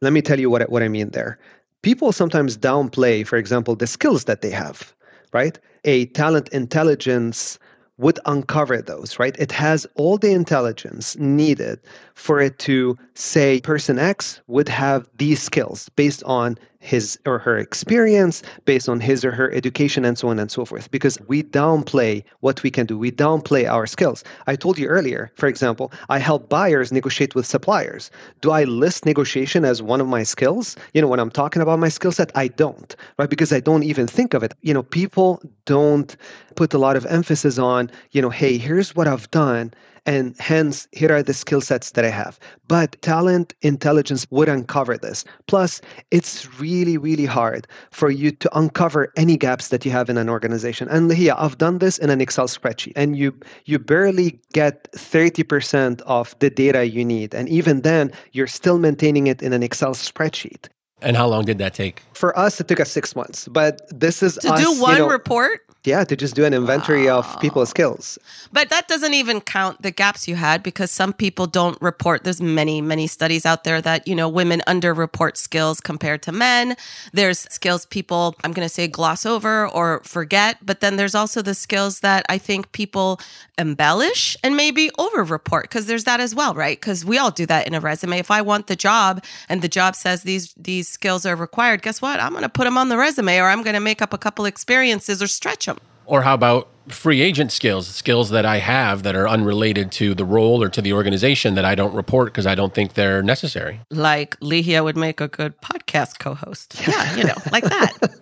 Let 0.03 0.13
me 0.13 0.21
tell 0.21 0.39
you 0.39 0.51
what, 0.51 0.69
what 0.69 0.83
I 0.83 0.89
mean 0.89 1.09
there. 1.13 1.39
People 1.81 2.13
sometimes 2.13 2.59
downplay, 2.59 3.27
for 3.27 3.39
example, 3.39 3.75
the 3.75 3.87
skills 3.87 4.25
that 4.25 4.43
they 4.43 4.51
have, 4.51 4.93
right? 5.33 5.59
A 5.85 6.05
talent 6.09 6.51
intelligence 6.51 7.59
would 7.97 8.21
uncover 8.27 8.83
those, 8.83 9.19
right? 9.19 9.35
It 9.39 9.51
has 9.53 9.87
all 9.95 10.19
the 10.19 10.33
intelligence 10.33 11.17
needed 11.17 11.81
for 12.13 12.39
it 12.39 12.59
to 12.59 12.99
say 13.15 13.63
person 13.63 13.99
X 13.99 14.43
would 14.47 14.69
have 14.69 15.09
these 15.17 15.41
skills 15.41 15.89
based 15.97 16.23
on 16.25 16.59
his 16.83 17.17
or 17.27 17.39
her 17.39 17.57
experience, 17.57 18.43
based 18.65 18.89
on 18.89 18.99
his 19.01 19.25
or 19.25 19.31
her 19.31 19.51
education, 19.53 20.05
and 20.05 20.19
so 20.19 20.29
on 20.29 20.39
and 20.39 20.51
so 20.51 20.65
forth. 20.65 20.91
Because 20.91 21.17
we 21.29 21.45
downplay 21.45 22.25
what 22.41 22.63
we 22.65 22.71
can 22.71 22.87
do, 22.87 22.99
we 22.99 23.13
downplay 23.13 23.71
our 23.71 23.87
skills. 23.87 24.25
I 24.49 24.57
told 24.57 24.79
you 24.79 24.89
earlier, 24.89 25.31
for 25.37 25.47
example, 25.47 25.93
I 26.09 26.19
help 26.19 26.49
buyers 26.49 26.91
negotiate 26.91 27.35
with 27.37 27.47
suppliers. 27.47 28.11
Do 28.41 28.51
I 28.51 28.65
list 28.65 29.07
negotiation 29.07 29.65
as 29.65 29.81
one 29.81 30.01
of 30.01 30.09
my 30.09 30.25
skills? 30.25 30.77
You 30.93 31.01
know, 31.01 31.09
when 31.09 31.21
I'm 31.21 31.31
talking 31.31 31.63
about 31.63 31.79
my 31.79 31.89
skill 31.89 32.13
set, 32.13 32.33
I 32.35 32.49
don't, 32.49 32.95
right? 33.17 33.31
Because 33.31 33.53
I 33.53 33.61
don't 33.61 33.85
even 33.85 34.09
think 34.09 34.35
of 34.35 34.43
it. 34.43 34.53
You 34.63 34.75
know, 34.75 34.83
people 34.83 35.41
don't 35.65 36.17
put 36.57 36.75
a 36.75 36.79
lot 36.79 36.97
of 36.97 37.07
emphasis 37.07 37.59
on, 37.59 37.91
you 38.11 38.21
know, 38.21 38.31
hey, 38.31 38.59
here's 38.59 38.97
what 38.97 39.07
I've 39.07 39.31
done 39.31 39.73
and 40.07 40.35
hence 40.39 40.89
here 40.93 41.13
are 41.13 41.23
the 41.23 41.35
skill 41.35 41.61
sets 41.61 41.93
that 41.93 42.05
I 42.05 42.09
have. 42.11 42.39
But 42.69 43.01
talent 43.03 43.55
intelligence 43.63 44.27
would 44.31 44.49
uncover 44.49 44.97
this. 44.97 45.25
Plus, 45.47 45.81
it's 46.11 46.49
really, 46.61 46.97
really 46.99 47.27
hard 47.27 47.67
for 47.91 48.11
you 48.11 48.33
to 48.33 48.59
uncover 48.59 49.13
any 49.17 49.37
gaps 49.37 49.69
that 49.69 49.85
you 49.85 49.91
have 49.91 50.11
in 50.11 50.19
an 50.19 50.29
organization. 50.29 50.89
And 50.89 51.11
Ligia, 51.11 51.35
I've 51.39 51.59
done 51.59 51.79
this 51.79 51.99
in 51.99 52.11
an 52.11 52.21
Excel 52.21 52.49
spreadsheet, 52.49 52.93
and 52.97 53.17
you 53.17 53.35
you 53.65 53.79
barely 53.79 54.41
get 54.53 54.91
30% 54.93 56.01
of 56.03 56.37
the 56.41 56.51
data 56.51 56.89
you 56.89 57.05
need. 57.05 57.35
And 57.35 57.49
even 57.49 57.83
then, 57.83 58.13
you're 58.33 58.47
still 58.47 58.79
maintaining 58.79 59.27
it 59.27 59.43
in 59.43 59.53
an 59.53 59.63
Excel 59.63 59.95
spreadsheet. 59.95 60.69
And 61.01 61.17
how 61.17 61.27
long 61.27 61.45
did 61.45 61.59
that 61.59 61.75
take? 61.75 62.03
For 62.15 62.37
us, 62.39 62.61
it 62.61 62.69
took 62.69 62.81
us 62.81 62.91
six 62.91 63.17
months. 63.17 63.49
But 63.49 63.83
this 63.91 64.23
is 64.23 64.37
to 64.37 64.53
us, 64.53 64.61
do 64.61 64.81
one 64.81 64.95
you 64.95 64.99
know, 65.01 65.09
report 65.09 65.61
yeah 65.85 66.05
to 66.05 66.17
just 66.17 66.35
do 66.35 66.45
an 66.45 66.55
inventory 66.55 67.07
wow. 67.07 67.19
of 67.19 67.41
people's 67.41 67.71
skills. 67.71 68.19
But 68.53 68.71
that 68.71 68.89
doesn't 68.89 69.15
even 69.15 69.41
count 69.41 69.83
the 69.83 69.91
gaps 69.91 70.27
you 70.27 70.35
had 70.35 70.63
because 70.63 70.91
some 70.91 71.13
people 71.13 71.47
don't 71.47 71.81
report. 71.81 72.25
There's 72.25 72.41
many 72.41 72.81
many 72.81 73.07
studies 73.07 73.47
out 73.47 73.65
there 73.65 73.81
that 73.81 74.09
you 74.09 74.15
know 74.15 74.29
women 74.29 74.63
underreport 74.67 75.37
skills 75.37 75.81
compared 75.81 76.23
to 76.23 76.33
men. 76.33 76.77
There's 77.13 77.41
skills 77.51 77.87
people 77.87 78.35
i'm 78.45 78.53
going 78.53 78.67
to 78.67 78.73
say 78.73 78.89
gloss 78.89 79.25
over 79.27 79.69
or 79.69 80.01
forget 80.05 80.59
but 80.63 80.81
then 80.81 80.97
there's 80.97 81.15
also 81.15 81.43
the 81.43 81.55
skills 81.55 82.01
that 82.01 82.25
i 82.29 82.39
think 82.39 82.73
people 82.73 83.21
embellish 83.59 84.37
and 84.43 84.57
maybe 84.57 84.91
overreport 84.99 85.65
because 85.65 85.87
there's 85.87 86.05
that 86.05 86.21
as 86.21 86.35
well 86.35 86.55
right? 86.55 86.81
Because 86.81 87.05
we 87.05 87.19
all 87.19 87.31
do 87.31 87.47
that 87.47 87.67
in 87.67 87.75
a 87.75 87.81
resume. 87.81 88.19
If 88.19 88.31
i 88.31 88.41
want 88.43 88.67
the 88.67 88.77
job 88.77 89.23
and 89.49 89.63
the 89.63 89.69
job 89.69 89.95
says 89.95 90.23
these 90.23 90.55
these 90.55 90.89
skills 90.89 91.27
are 91.27 91.37
required 91.37 91.83
guess 91.83 92.01
what? 92.03 92.21
I'm 92.21 92.33
going 92.33 92.43
to 92.43 92.49
put 92.49 92.65
them 92.65 92.79
on 92.79 92.89
the 92.89 92.97
resume 92.97 93.39
or 93.39 93.49
i'm 93.49 93.63
going 93.63 93.75
to 93.75 93.81
make 93.81 94.03
up 94.03 94.13
a 94.13 94.19
couple 94.19 94.45
experiences 94.45 95.23
or 95.23 95.27
stretch 95.27 95.67
them 95.67 95.72
or 96.07 96.23
how 96.23 96.35
about 96.35 96.69
free 96.89 97.21
agent 97.21 97.53
skills, 97.53 97.87
skills 97.87 98.31
that 98.31 98.45
I 98.45 98.59
have 98.59 99.03
that 99.05 99.15
are 99.15 99.29
unrelated 99.29 99.93
to 99.93 100.15
the 100.15 100.25
role 100.25 100.63
or 100.63 100.69
to 100.71 100.83
the 100.83 100.93
organization 100.93 101.55
that 101.55 101.65
I 101.65 101.75
don't 101.75 101.95
report 101.95 102.33
because 102.33 102.47
I 102.47 102.55
don't 102.55 102.75
think 102.75 102.95
they're 102.95 103.23
necessary? 103.23 103.81
Like 103.91 104.39
Ligia 104.41 104.83
would 104.83 104.97
make 104.97 105.21
a 105.21 105.29
good 105.29 105.61
podcast 105.61 106.19
co 106.19 106.35
host. 106.35 106.81
Yeah, 106.87 107.17
you 107.17 107.25
know, 107.25 107.35
like 107.51 107.65
that. 107.65 107.93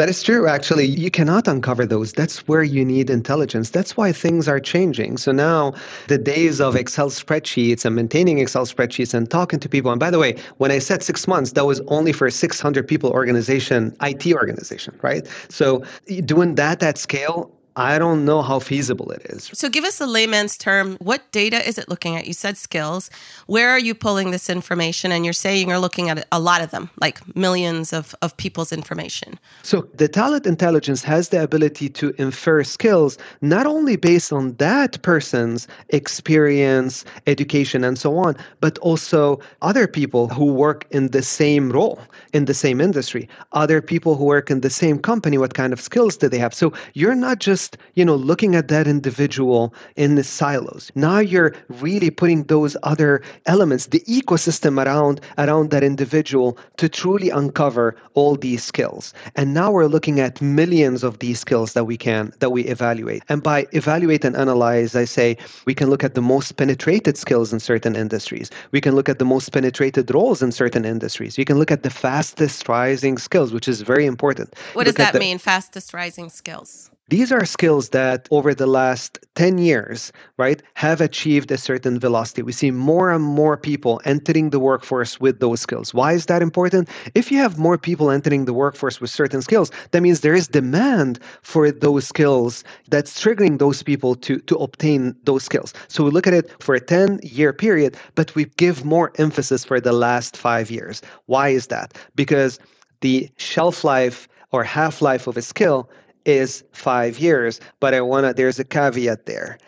that 0.00 0.08
is 0.08 0.22
true, 0.22 0.46
actually. 0.46 0.86
You 0.86 1.10
cannot 1.10 1.46
uncover 1.46 1.84
those. 1.84 2.14
That's 2.14 2.48
where 2.48 2.62
you 2.62 2.86
need 2.86 3.10
intelligence. 3.10 3.68
That's 3.68 3.98
why 3.98 4.12
things 4.12 4.48
are 4.48 4.58
changing. 4.58 5.18
So 5.18 5.30
now 5.30 5.74
the 6.08 6.16
days 6.16 6.58
of 6.58 6.74
Excel 6.74 7.10
spreadsheets 7.10 7.84
and 7.84 7.94
maintaining 7.96 8.38
Excel 8.38 8.64
spreadsheets 8.64 9.12
and 9.12 9.30
talking 9.30 9.60
to 9.60 9.68
people. 9.68 9.90
And 9.90 10.00
by 10.00 10.10
the 10.10 10.18
way, 10.18 10.36
when 10.56 10.70
I 10.70 10.78
said 10.78 11.02
six 11.02 11.28
months, 11.28 11.52
that 11.52 11.66
was 11.66 11.82
only 11.88 12.12
for 12.14 12.26
a 12.26 12.30
600 12.30 12.88
people 12.88 13.10
organization, 13.10 13.94
IT 14.00 14.32
organization, 14.32 14.98
right? 15.02 15.28
So 15.50 15.84
doing 16.24 16.54
that 16.54 16.82
at 16.82 16.96
scale 16.96 17.52
I 17.76 17.98
don't 17.98 18.24
know 18.24 18.42
how 18.42 18.58
feasible 18.58 19.10
it 19.12 19.22
is. 19.26 19.50
So, 19.52 19.68
give 19.68 19.84
us 19.84 20.00
a 20.00 20.06
layman's 20.06 20.56
term. 20.56 20.96
What 21.00 21.30
data 21.32 21.66
is 21.66 21.78
it 21.78 21.88
looking 21.88 22.16
at? 22.16 22.26
You 22.26 22.32
said 22.32 22.56
skills. 22.56 23.10
Where 23.46 23.70
are 23.70 23.78
you 23.78 23.94
pulling 23.94 24.32
this 24.32 24.50
information? 24.50 25.12
And 25.12 25.24
you're 25.24 25.32
saying 25.32 25.68
you're 25.68 25.78
looking 25.78 26.08
at 26.10 26.26
a 26.32 26.40
lot 26.40 26.62
of 26.62 26.70
them, 26.70 26.90
like 27.00 27.20
millions 27.36 27.92
of, 27.92 28.14
of 28.22 28.36
people's 28.36 28.72
information. 28.72 29.38
So, 29.62 29.88
the 29.94 30.08
talent 30.08 30.46
intelligence 30.46 31.02
has 31.04 31.28
the 31.28 31.42
ability 31.42 31.88
to 31.90 32.14
infer 32.18 32.64
skills 32.64 33.18
not 33.40 33.66
only 33.66 33.96
based 33.96 34.32
on 34.32 34.54
that 34.56 35.00
person's 35.02 35.68
experience, 35.90 37.04
education, 37.26 37.84
and 37.84 37.98
so 37.98 38.16
on, 38.16 38.36
but 38.60 38.78
also 38.78 39.38
other 39.62 39.86
people 39.86 40.28
who 40.28 40.46
work 40.46 40.86
in 40.90 41.08
the 41.08 41.22
same 41.22 41.70
role, 41.70 42.00
in 42.32 42.46
the 42.46 42.54
same 42.54 42.80
industry, 42.80 43.28
other 43.52 43.80
people 43.80 44.16
who 44.16 44.24
work 44.24 44.50
in 44.50 44.60
the 44.60 44.70
same 44.70 44.98
company. 44.98 45.38
What 45.38 45.54
kind 45.54 45.72
of 45.72 45.80
skills 45.80 46.16
do 46.16 46.28
they 46.28 46.38
have? 46.38 46.52
So, 46.52 46.72
you're 46.94 47.14
not 47.14 47.38
just 47.38 47.69
just, 47.70 47.82
you 47.94 48.04
know, 48.04 48.14
looking 48.14 48.54
at 48.54 48.68
that 48.68 48.86
individual 48.86 49.74
in 49.96 50.14
the 50.14 50.24
silos. 50.24 50.90
Now 50.94 51.18
you're 51.18 51.54
really 51.68 52.10
putting 52.10 52.44
those 52.44 52.76
other 52.82 53.22
elements, 53.46 53.86
the 53.86 54.00
ecosystem 54.00 54.84
around 54.84 55.20
around 55.38 55.70
that 55.70 55.82
individual 55.82 56.58
to 56.76 56.88
truly 56.88 57.30
uncover 57.30 57.96
all 58.14 58.36
these 58.36 58.64
skills. 58.64 59.14
And 59.36 59.54
now 59.54 59.70
we're 59.70 59.86
looking 59.86 60.20
at 60.20 60.40
millions 60.40 61.04
of 61.04 61.18
these 61.18 61.40
skills 61.40 61.72
that 61.74 61.84
we 61.84 61.96
can 61.96 62.32
that 62.40 62.50
we 62.50 62.62
evaluate. 62.64 63.22
And 63.28 63.42
by 63.42 63.66
evaluate 63.72 64.24
and 64.24 64.36
analyze, 64.36 64.94
I 64.96 65.04
say 65.04 65.36
we 65.66 65.74
can 65.74 65.90
look 65.90 66.04
at 66.04 66.14
the 66.14 66.22
most 66.22 66.56
penetrated 66.56 67.16
skills 67.16 67.52
in 67.52 67.60
certain 67.60 67.96
industries. 67.96 68.50
We 68.72 68.80
can 68.80 68.94
look 68.94 69.08
at 69.08 69.18
the 69.18 69.24
most 69.24 69.52
penetrated 69.52 70.12
roles 70.14 70.42
in 70.42 70.52
certain 70.52 70.84
industries. 70.84 71.36
We 71.36 71.44
can 71.44 71.58
look 71.58 71.70
at 71.70 71.82
the 71.82 71.90
fastest 71.90 72.68
rising 72.68 73.18
skills, 73.18 73.52
which 73.52 73.68
is 73.68 73.82
very 73.82 74.06
important. 74.06 74.54
What 74.72 74.86
look 74.86 74.96
does 74.96 75.04
that 75.06 75.12
the, 75.12 75.18
mean, 75.18 75.38
fastest 75.38 75.92
rising 75.94 76.30
skills? 76.30 76.89
These 77.10 77.32
are 77.32 77.44
skills 77.44 77.88
that 77.88 78.28
over 78.30 78.54
the 78.54 78.68
last 78.68 79.18
10 79.34 79.58
years, 79.58 80.12
right, 80.36 80.62
have 80.74 81.00
achieved 81.00 81.50
a 81.50 81.58
certain 81.58 81.98
velocity. 81.98 82.42
We 82.42 82.52
see 82.52 82.70
more 82.70 83.10
and 83.10 83.24
more 83.24 83.56
people 83.56 84.00
entering 84.04 84.50
the 84.50 84.60
workforce 84.60 85.18
with 85.18 85.40
those 85.40 85.60
skills. 85.60 85.92
Why 85.92 86.12
is 86.12 86.26
that 86.26 86.40
important? 86.40 86.88
If 87.16 87.32
you 87.32 87.38
have 87.38 87.58
more 87.58 87.76
people 87.76 88.12
entering 88.12 88.44
the 88.44 88.52
workforce 88.52 89.00
with 89.00 89.10
certain 89.10 89.42
skills, 89.42 89.72
that 89.90 90.02
means 90.02 90.20
there 90.20 90.36
is 90.36 90.46
demand 90.46 91.18
for 91.42 91.72
those 91.72 92.06
skills 92.06 92.62
that's 92.90 93.20
triggering 93.20 93.58
those 93.58 93.82
people 93.82 94.14
to, 94.14 94.38
to 94.42 94.54
obtain 94.58 95.16
those 95.24 95.42
skills. 95.42 95.74
So 95.88 96.04
we 96.04 96.12
look 96.12 96.28
at 96.28 96.34
it 96.34 96.62
for 96.62 96.76
a 96.76 96.80
10 96.80 97.18
year 97.24 97.52
period, 97.52 97.96
but 98.14 98.32
we 98.36 98.44
give 98.56 98.84
more 98.84 99.10
emphasis 99.16 99.64
for 99.64 99.80
the 99.80 99.92
last 99.92 100.36
five 100.36 100.70
years. 100.70 101.02
Why 101.26 101.48
is 101.48 101.66
that? 101.74 101.98
Because 102.14 102.60
the 103.00 103.28
shelf 103.36 103.82
life 103.82 104.28
or 104.52 104.62
half 104.62 105.02
life 105.02 105.26
of 105.26 105.36
a 105.36 105.42
skill 105.42 105.90
is 106.24 106.64
five 106.72 107.18
years, 107.18 107.60
but 107.80 107.94
I 107.94 108.00
want 108.00 108.26
to, 108.26 108.34
there's 108.34 108.58
a 108.58 108.64
caveat 108.64 109.26
there. 109.26 109.58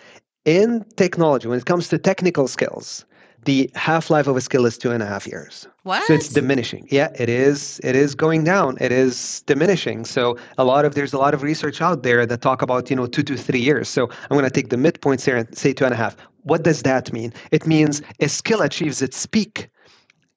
In 0.44 0.84
technology, 0.96 1.48
when 1.48 1.58
it 1.58 1.66
comes 1.66 1.88
to 1.88 1.98
technical 1.98 2.48
skills, 2.48 3.04
the 3.44 3.70
half 3.74 4.10
life 4.10 4.26
of 4.26 4.36
a 4.36 4.40
skill 4.40 4.66
is 4.66 4.78
two 4.78 4.90
and 4.90 5.02
a 5.02 5.06
half 5.06 5.26
years. 5.26 5.66
What? 5.82 6.04
So 6.04 6.14
it's 6.14 6.28
diminishing. 6.28 6.86
Yeah, 6.90 7.08
it 7.18 7.28
is. 7.28 7.80
It 7.82 7.96
is 7.96 8.14
going 8.14 8.44
down. 8.44 8.78
It 8.80 8.92
is 8.92 9.42
diminishing. 9.46 10.04
So 10.04 10.36
a 10.58 10.64
lot 10.64 10.84
of 10.84 10.94
there's 10.94 11.12
a 11.12 11.18
lot 11.18 11.34
of 11.34 11.42
research 11.42 11.80
out 11.80 12.02
there 12.04 12.24
that 12.24 12.40
talk 12.40 12.62
about 12.62 12.88
you 12.88 12.96
know 12.96 13.06
two 13.06 13.22
to 13.24 13.36
three 13.36 13.60
years. 13.60 13.88
So 13.88 14.08
I'm 14.08 14.36
going 14.36 14.44
to 14.44 14.50
take 14.50 14.68
the 14.68 14.76
midpoints 14.76 15.24
here 15.24 15.36
and 15.36 15.56
say 15.56 15.72
two 15.72 15.84
and 15.84 15.94
a 15.94 15.96
half. 15.96 16.16
What 16.44 16.62
does 16.62 16.82
that 16.82 17.12
mean? 17.12 17.32
It 17.50 17.66
means 17.66 18.02
a 18.20 18.28
skill 18.28 18.62
achieves 18.62 19.02
its 19.02 19.26
peak 19.26 19.68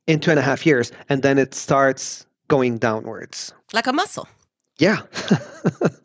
in 0.07 0.19
two 0.19 0.31
and 0.31 0.39
a 0.39 0.43
half 0.43 0.65
years, 0.65 0.91
and 1.09 1.21
then 1.21 1.37
it 1.37 1.53
starts 1.53 2.25
going 2.47 2.77
downwards. 2.77 3.53
Like 3.73 3.87
a 3.87 3.93
muscle. 3.93 4.27
Yeah. 4.77 5.01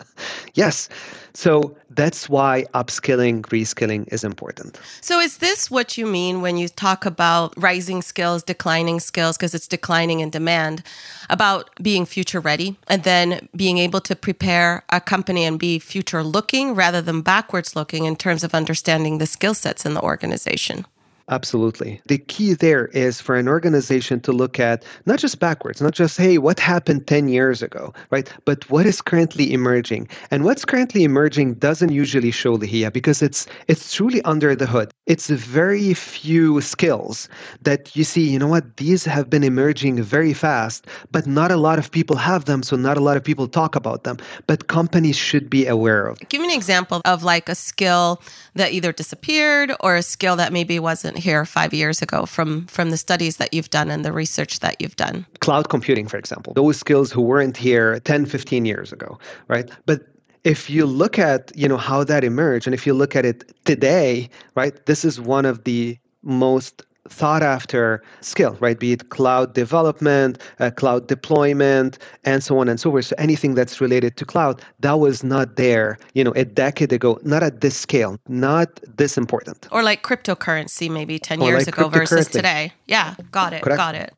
yes. 0.55 0.89
So 1.33 1.77
that's 1.91 2.29
why 2.29 2.65
upskilling, 2.75 3.43
reskilling 3.43 4.13
is 4.13 4.25
important. 4.25 4.81
So, 5.01 5.21
is 5.21 5.39
this 5.39 5.71
what 5.71 5.97
you 5.97 6.07
mean 6.07 6.41
when 6.41 6.57
you 6.57 6.69
talk 6.69 7.07
about 7.07 7.55
rising 7.57 8.03
skills, 8.03 8.43
declining 8.43 9.01
skills, 9.01 9.37
because 9.37 9.55
it's 9.55 9.69
declining 9.69 10.21
in 10.21 10.31
demand, 10.31 10.83
about 11.29 11.71
being 11.83 12.05
future 12.05 12.41
ready 12.41 12.77
and 12.89 13.05
then 13.05 13.49
being 13.55 13.79
able 13.79 14.01
to 14.01 14.17
prepare 14.17 14.85
a 14.91 15.01
company 15.01 15.45
and 15.45 15.59
be 15.59 15.79
future 15.79 16.25
looking 16.25 16.75
rather 16.75 17.01
than 17.01 17.23
backwards 17.23 17.77
looking 17.77 18.05
in 18.05 18.17
terms 18.17 18.43
of 18.43 18.55
understanding 18.55 19.19
the 19.19 19.27
skill 19.27 19.55
sets 19.55 19.87
in 19.87 19.95
the 19.95 20.03
organization? 20.03 20.85
Absolutely. 21.31 22.01
The 22.07 22.19
key 22.19 22.55
there 22.55 22.87
is 22.89 23.21
for 23.21 23.37
an 23.37 23.47
organization 23.47 24.21
to 24.23 24.33
look 24.33 24.59
at 24.59 24.85
not 25.07 25.21
just 25.21 25.39
backwards, 25.39 25.81
not 25.81 25.95
just, 25.95 26.19
hey, 26.19 26.39
what 26.39 26.59
happened 26.59 27.07
10 27.07 27.29
years 27.29 27.63
ago, 27.63 27.95
right? 28.11 28.33
But 28.45 28.69
what 28.69 28.85
is 28.85 29.01
currently 29.01 29.53
emerging. 29.53 30.09
And 30.33 30.45
what's 30.45 30.65
currently 30.65 31.05
emerging 31.05 31.55
doesn't 31.55 31.93
usually 31.93 32.33
show 32.33 32.59
Ligia 32.59 32.93
because 32.93 33.23
it's 33.23 33.47
it's 33.69 33.95
truly 33.95 34.21
under 34.23 34.57
the 34.57 34.67
hood. 34.67 34.91
It's 35.07 35.31
very 35.31 35.95
few 35.95 36.61
skills 36.61 37.29
that 37.63 37.95
you 37.95 38.03
see, 38.03 38.29
you 38.29 38.39
know 38.39 38.49
what, 38.49 38.77
these 38.77 39.05
have 39.05 39.31
been 39.31 39.45
emerging 39.45 40.03
very 40.03 40.33
fast, 40.33 40.87
but 41.13 41.27
not 41.27 41.51
a 41.53 41.57
lot 41.57 41.79
of 41.79 41.91
people 41.91 42.17
have 42.17 42.47
them, 42.47 42.63
so 42.63 42.77
not 42.77 42.97
a 42.97 43.01
lot 43.01 43.17
of 43.17 43.23
people 43.23 43.47
talk 43.47 43.77
about 43.77 44.03
them. 44.03 44.17
But 44.49 44.67
companies 44.67 45.17
should 45.17 45.49
be 45.49 45.67
aware 45.67 46.07
of. 46.07 46.19
Give 46.29 46.41
me 46.41 46.49
an 46.49 46.57
example 46.57 47.01
of 47.05 47.23
like 47.23 47.49
a 47.49 47.55
skill 47.55 48.21
that 48.55 48.73
either 48.73 48.93
disappeared 48.93 49.73
or 49.81 49.95
a 49.95 50.03
skill 50.03 50.37
that 50.37 50.53
maybe 50.53 50.79
wasn't 50.79 51.20
here 51.21 51.45
five 51.45 51.73
years 51.73 52.03
ago 52.03 52.27
from 52.27 52.67
from 52.67 52.91
the 52.91 52.97
studies 52.97 53.37
that 53.37 53.55
you've 53.55 53.71
done 53.71 53.91
and 53.91 54.05
the 54.05 54.13
research 54.13 54.61
that 54.61 54.77
you've 54.81 54.97
done. 54.97 55.27
Cloud 55.41 55.69
computing 55.69 56.09
for 56.09 56.19
example 56.19 56.53
those 56.55 56.77
skills 56.77 57.13
who 57.13 57.23
weren't 57.23 57.57
here 57.57 58.01
10 58.01 58.27
15 58.27 58.65
years 58.65 58.93
ago 58.93 59.19
right? 59.49 59.71
But 59.87 60.01
if 60.45 60.71
you 60.71 60.87
look 60.87 61.19
at 61.19 61.53
you 61.55 61.69
know 61.69 61.77
how 61.77 62.05
that 62.05 62.25
emerged 62.25 62.67
and 62.67 62.75
if 62.75 62.87
you 62.87 62.95
look 62.95 63.15
at 63.15 63.25
it 63.25 63.53
today 63.65 64.29
right 64.55 64.87
this 64.87 65.05
is 65.05 65.21
one 65.21 65.45
of 65.45 65.65
the 65.65 65.99
most 66.23 66.83
thought 67.11 67.43
after 67.43 68.03
skill, 68.21 68.57
right? 68.61 68.79
Be 68.79 68.93
it 68.93 69.11
cloud 69.11 69.55
development, 69.55 70.39
uh, 70.59 70.71
cloud 70.71 71.09
deployment, 71.09 71.99
and 72.25 72.43
so 72.43 72.59
on 72.59 72.69
and 72.69 72.81
so 72.81 72.91
forth. 72.91 73.07
So 73.07 73.17
anything 73.19 73.55
that's 73.55 73.81
related 73.81 74.17
to 74.17 74.25
cloud, 74.25 74.63
that 74.81 74.99
was 74.99 75.23
not 75.23 75.57
there, 75.57 75.99
you 76.15 76.25
know, 76.25 76.33
a 76.33 76.45
decade 76.45 76.93
ago, 76.93 77.19
not 77.23 77.43
at 77.43 77.61
this 77.61 77.77
scale, 77.77 78.19
not 78.29 78.69
this 78.97 79.19
important. 79.19 79.69
Or 79.71 79.83
like 79.83 80.03
cryptocurrency 80.03 80.91
maybe 80.91 81.19
10 81.19 81.43
or 81.43 81.49
years 81.49 81.67
like 81.67 81.69
ago 81.77 81.89
versus 81.89 82.29
today. 82.29 82.73
Yeah, 82.87 83.17
got 83.31 83.53
it. 83.53 83.63
Correct. 83.63 83.77
Got 83.77 83.95
it. 83.97 84.15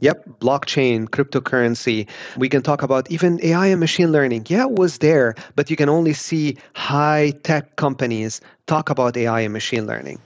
Yep, 0.00 0.40
blockchain, 0.40 1.08
cryptocurrency. 1.08 2.08
We 2.36 2.48
can 2.48 2.60
talk 2.60 2.82
about 2.82 3.08
even 3.08 3.38
AI 3.44 3.68
and 3.68 3.78
machine 3.78 4.10
learning. 4.10 4.46
Yeah, 4.48 4.64
it 4.64 4.72
was 4.72 4.98
there, 4.98 5.36
but 5.54 5.70
you 5.70 5.76
can 5.76 5.88
only 5.88 6.12
see 6.12 6.56
high 6.74 7.32
tech 7.44 7.76
companies 7.76 8.40
talk 8.66 8.90
about 8.90 9.16
AI 9.16 9.42
and 9.42 9.52
machine 9.52 9.86
learning. 9.86 10.18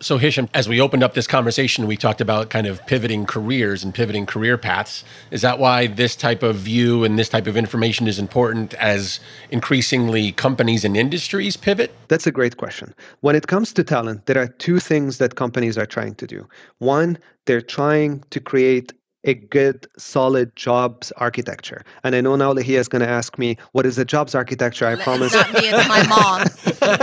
So, 0.00 0.18
Hicham, 0.18 0.48
as 0.54 0.68
we 0.68 0.80
opened 0.80 1.02
up 1.02 1.14
this 1.14 1.26
conversation, 1.26 1.86
we 1.86 1.96
talked 1.96 2.20
about 2.20 2.50
kind 2.50 2.66
of 2.66 2.84
pivoting 2.86 3.26
careers 3.26 3.84
and 3.84 3.94
pivoting 3.94 4.26
career 4.26 4.56
paths. 4.56 5.04
Is 5.30 5.42
that 5.42 5.58
why 5.58 5.86
this 5.88 6.16
type 6.16 6.42
of 6.42 6.56
view 6.56 7.04
and 7.04 7.18
this 7.18 7.28
type 7.28 7.46
of 7.46 7.56
information 7.56 8.08
is 8.08 8.18
important 8.18 8.74
as 8.74 9.20
increasingly 9.50 10.32
companies 10.32 10.84
and 10.84 10.96
industries 10.96 11.56
pivot? 11.56 11.94
That's 12.08 12.26
a 12.26 12.32
great 12.32 12.56
question. 12.56 12.94
When 13.20 13.36
it 13.36 13.46
comes 13.46 13.72
to 13.74 13.84
talent, 13.84 14.26
there 14.26 14.38
are 14.38 14.48
two 14.48 14.80
things 14.80 15.18
that 15.18 15.36
companies 15.36 15.76
are 15.76 15.86
trying 15.86 16.14
to 16.16 16.26
do. 16.26 16.48
One, 16.78 17.18
they're 17.44 17.60
trying 17.60 18.24
to 18.30 18.40
create 18.40 18.92
a 19.24 19.34
good, 19.34 19.86
solid 19.96 20.54
jobs 20.56 21.12
architecture. 21.12 21.84
And 22.04 22.14
I 22.14 22.20
know 22.20 22.36
now 22.36 22.52
Ligia 22.52 22.78
is 22.78 22.88
going 22.88 23.02
to 23.02 23.08
ask 23.08 23.38
me, 23.38 23.56
what 23.72 23.86
is 23.86 23.98
a 23.98 24.04
jobs 24.04 24.34
architecture? 24.34 24.86
I 24.86 24.96
promise. 24.96 25.34
It's 25.34 25.52
not 25.52 25.62
me, 25.62 25.68
it's 25.68 25.88
my 25.88 26.06
mom. 26.08 26.42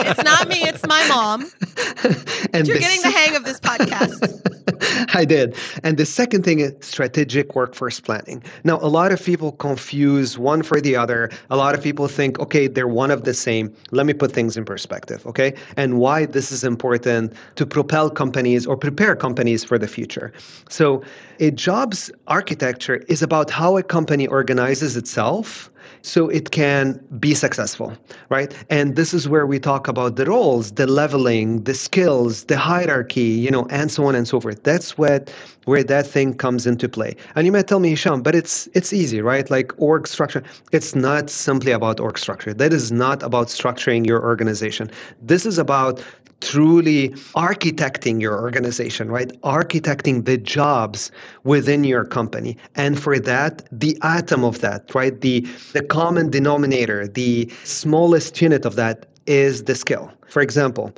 it's 0.07 0.23
not 0.23 0.47
me, 0.47 0.63
it's 0.63 0.87
my 0.87 1.07
mom. 1.07 1.41
and 2.53 2.67
You're 2.67 2.79
getting 2.79 3.01
the 3.01 3.11
hang 3.11 3.35
of 3.35 3.45
this 3.45 3.59
podcast. 3.59 4.43
I 5.13 5.25
did. 5.25 5.55
And 5.83 5.97
the 5.97 6.05
second 6.05 6.43
thing 6.43 6.59
is 6.59 6.73
strategic 6.81 7.55
workforce 7.55 7.99
planning. 7.99 8.43
Now, 8.63 8.79
a 8.81 8.89
lot 8.89 9.11
of 9.11 9.23
people 9.23 9.51
confuse 9.53 10.37
one 10.37 10.63
for 10.63 10.81
the 10.81 10.95
other. 10.95 11.29
A 11.49 11.57
lot 11.57 11.75
of 11.75 11.83
people 11.83 12.07
think, 12.07 12.39
okay, 12.39 12.67
they're 12.67 12.87
one 12.87 13.11
of 13.11 13.23
the 13.23 13.33
same. 13.33 13.73
Let 13.91 14.05
me 14.05 14.13
put 14.13 14.31
things 14.31 14.57
in 14.57 14.65
perspective, 14.65 15.25
okay? 15.25 15.53
And 15.75 15.99
why 15.99 16.25
this 16.25 16.51
is 16.51 16.63
important 16.63 17.33
to 17.55 17.65
propel 17.65 18.09
companies 18.09 18.65
or 18.65 18.77
prepare 18.77 19.15
companies 19.15 19.63
for 19.63 19.77
the 19.77 19.87
future. 19.87 20.31
So, 20.69 21.03
a 21.39 21.51
jobs 21.51 22.06
architecture 22.27 22.97
is 23.07 23.21
about 23.21 23.49
how 23.49 23.77
a 23.77 23.83
company 23.83 24.27
organizes 24.27 24.97
itself 24.97 25.69
so 26.01 26.29
it 26.29 26.51
can 26.51 26.99
be 27.19 27.33
successful, 27.33 27.93
right? 28.29 28.53
And 28.69 28.95
this 28.95 29.13
is 29.13 29.27
where 29.27 29.45
we 29.45 29.59
talk 29.59 29.87
about 29.87 30.15
the 30.15 30.25
roles, 30.25 30.71
the 30.71 30.87
leveling, 30.87 31.63
the 31.63 31.73
skills, 31.73 32.45
the 32.45 32.57
hierarchy, 32.57 33.21
you 33.21 33.51
know, 33.51 33.67
and 33.69 33.91
so 33.91 34.05
on 34.05 34.15
and 34.15 34.27
so 34.27 34.39
forth. 34.39 34.63
That's 34.63 34.97
what 34.97 35.31
where 35.65 35.83
that 35.83 36.07
thing 36.07 36.33
comes 36.33 36.65
into 36.65 36.87
play. 36.87 37.15
And 37.35 37.45
you 37.45 37.51
might 37.51 37.67
tell 37.67 37.79
me, 37.79 37.93
Hicham, 37.93 38.23
but 38.23 38.35
it's 38.35 38.67
it's 38.73 38.93
easy, 38.93 39.21
right? 39.21 39.49
Like 39.49 39.71
org 39.77 40.07
structure. 40.07 40.43
It's 40.71 40.95
not 40.95 41.29
simply 41.29 41.71
about 41.71 41.99
org 41.99 42.17
structure. 42.17 42.53
That 42.53 42.73
is 42.73 42.91
not 42.91 43.21
about 43.23 43.47
structuring 43.47 44.05
your 44.05 44.23
organization. 44.23 44.89
This 45.21 45.45
is 45.45 45.57
about 45.57 46.01
truly 46.41 47.09
architecting 47.35 48.21
your 48.21 48.39
organization, 48.39 49.09
right? 49.09 49.29
Architecting 49.41 50.25
the 50.25 50.37
jobs 50.37 51.11
within 51.43 51.83
your 51.83 52.05
company. 52.05 52.57
And 52.75 53.01
for 53.01 53.19
that, 53.19 53.67
the 53.71 53.97
atom 54.03 54.43
of 54.43 54.61
that, 54.61 54.93
right? 54.93 55.19
The 55.19 55.41
the 55.73 55.83
common 55.83 56.29
denominator, 56.29 57.07
the 57.07 57.51
smallest 57.63 58.41
unit 58.41 58.65
of 58.65 58.75
that 58.75 59.07
is 59.25 59.63
the 59.63 59.75
skill. 59.75 60.11
For 60.27 60.41
example, 60.41 60.93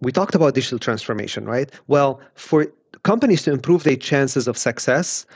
we 0.00 0.12
talked 0.12 0.34
about 0.34 0.54
digital 0.54 0.78
transformation, 0.78 1.44
right? 1.44 1.70
Well, 1.88 2.20
for 2.34 2.66
companies 3.02 3.42
to 3.42 3.52
improve 3.52 3.84
their 3.84 3.96
chances 3.96 4.48
of 4.48 4.56
success, 4.56 5.26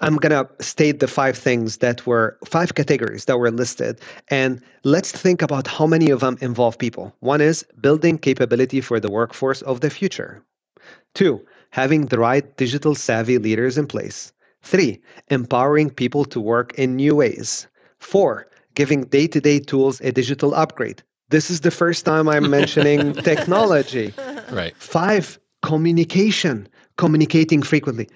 I'm 0.00 0.16
going 0.16 0.32
to 0.32 0.48
state 0.62 1.00
the 1.00 1.08
five 1.08 1.36
things 1.36 1.78
that 1.78 2.06
were 2.06 2.38
five 2.46 2.74
categories 2.74 3.26
that 3.26 3.38
were 3.38 3.50
listed. 3.50 4.00
And 4.28 4.62
let's 4.84 5.12
think 5.12 5.42
about 5.42 5.66
how 5.66 5.86
many 5.86 6.10
of 6.10 6.20
them 6.20 6.38
involve 6.40 6.78
people. 6.78 7.14
One 7.20 7.40
is 7.40 7.64
building 7.80 8.16
capability 8.18 8.80
for 8.80 8.98
the 8.98 9.10
workforce 9.10 9.60
of 9.62 9.80
the 9.80 9.90
future. 9.90 10.42
Two, 11.14 11.44
having 11.70 12.06
the 12.06 12.18
right 12.18 12.56
digital 12.56 12.94
savvy 12.94 13.38
leaders 13.38 13.76
in 13.76 13.86
place. 13.86 14.32
Three, 14.62 15.00
empowering 15.28 15.90
people 15.90 16.24
to 16.26 16.40
work 16.40 16.74
in 16.74 16.96
new 16.96 17.16
ways. 17.16 17.66
Four, 17.98 18.48
giving 18.74 19.04
day 19.04 19.26
to 19.26 19.40
day 19.40 19.58
tools 19.58 20.00
a 20.00 20.12
digital 20.12 20.54
upgrade. 20.54 21.02
This 21.28 21.50
is 21.50 21.60
the 21.60 21.70
first 21.70 22.04
time 22.04 22.28
I'm 22.28 22.50
mentioning 22.58 23.14
technology. 23.14 24.12
Right. 24.50 24.74
Five, 24.76 25.38
communication, 25.62 26.68
communicating 26.96 27.62
frequently. 27.62 28.08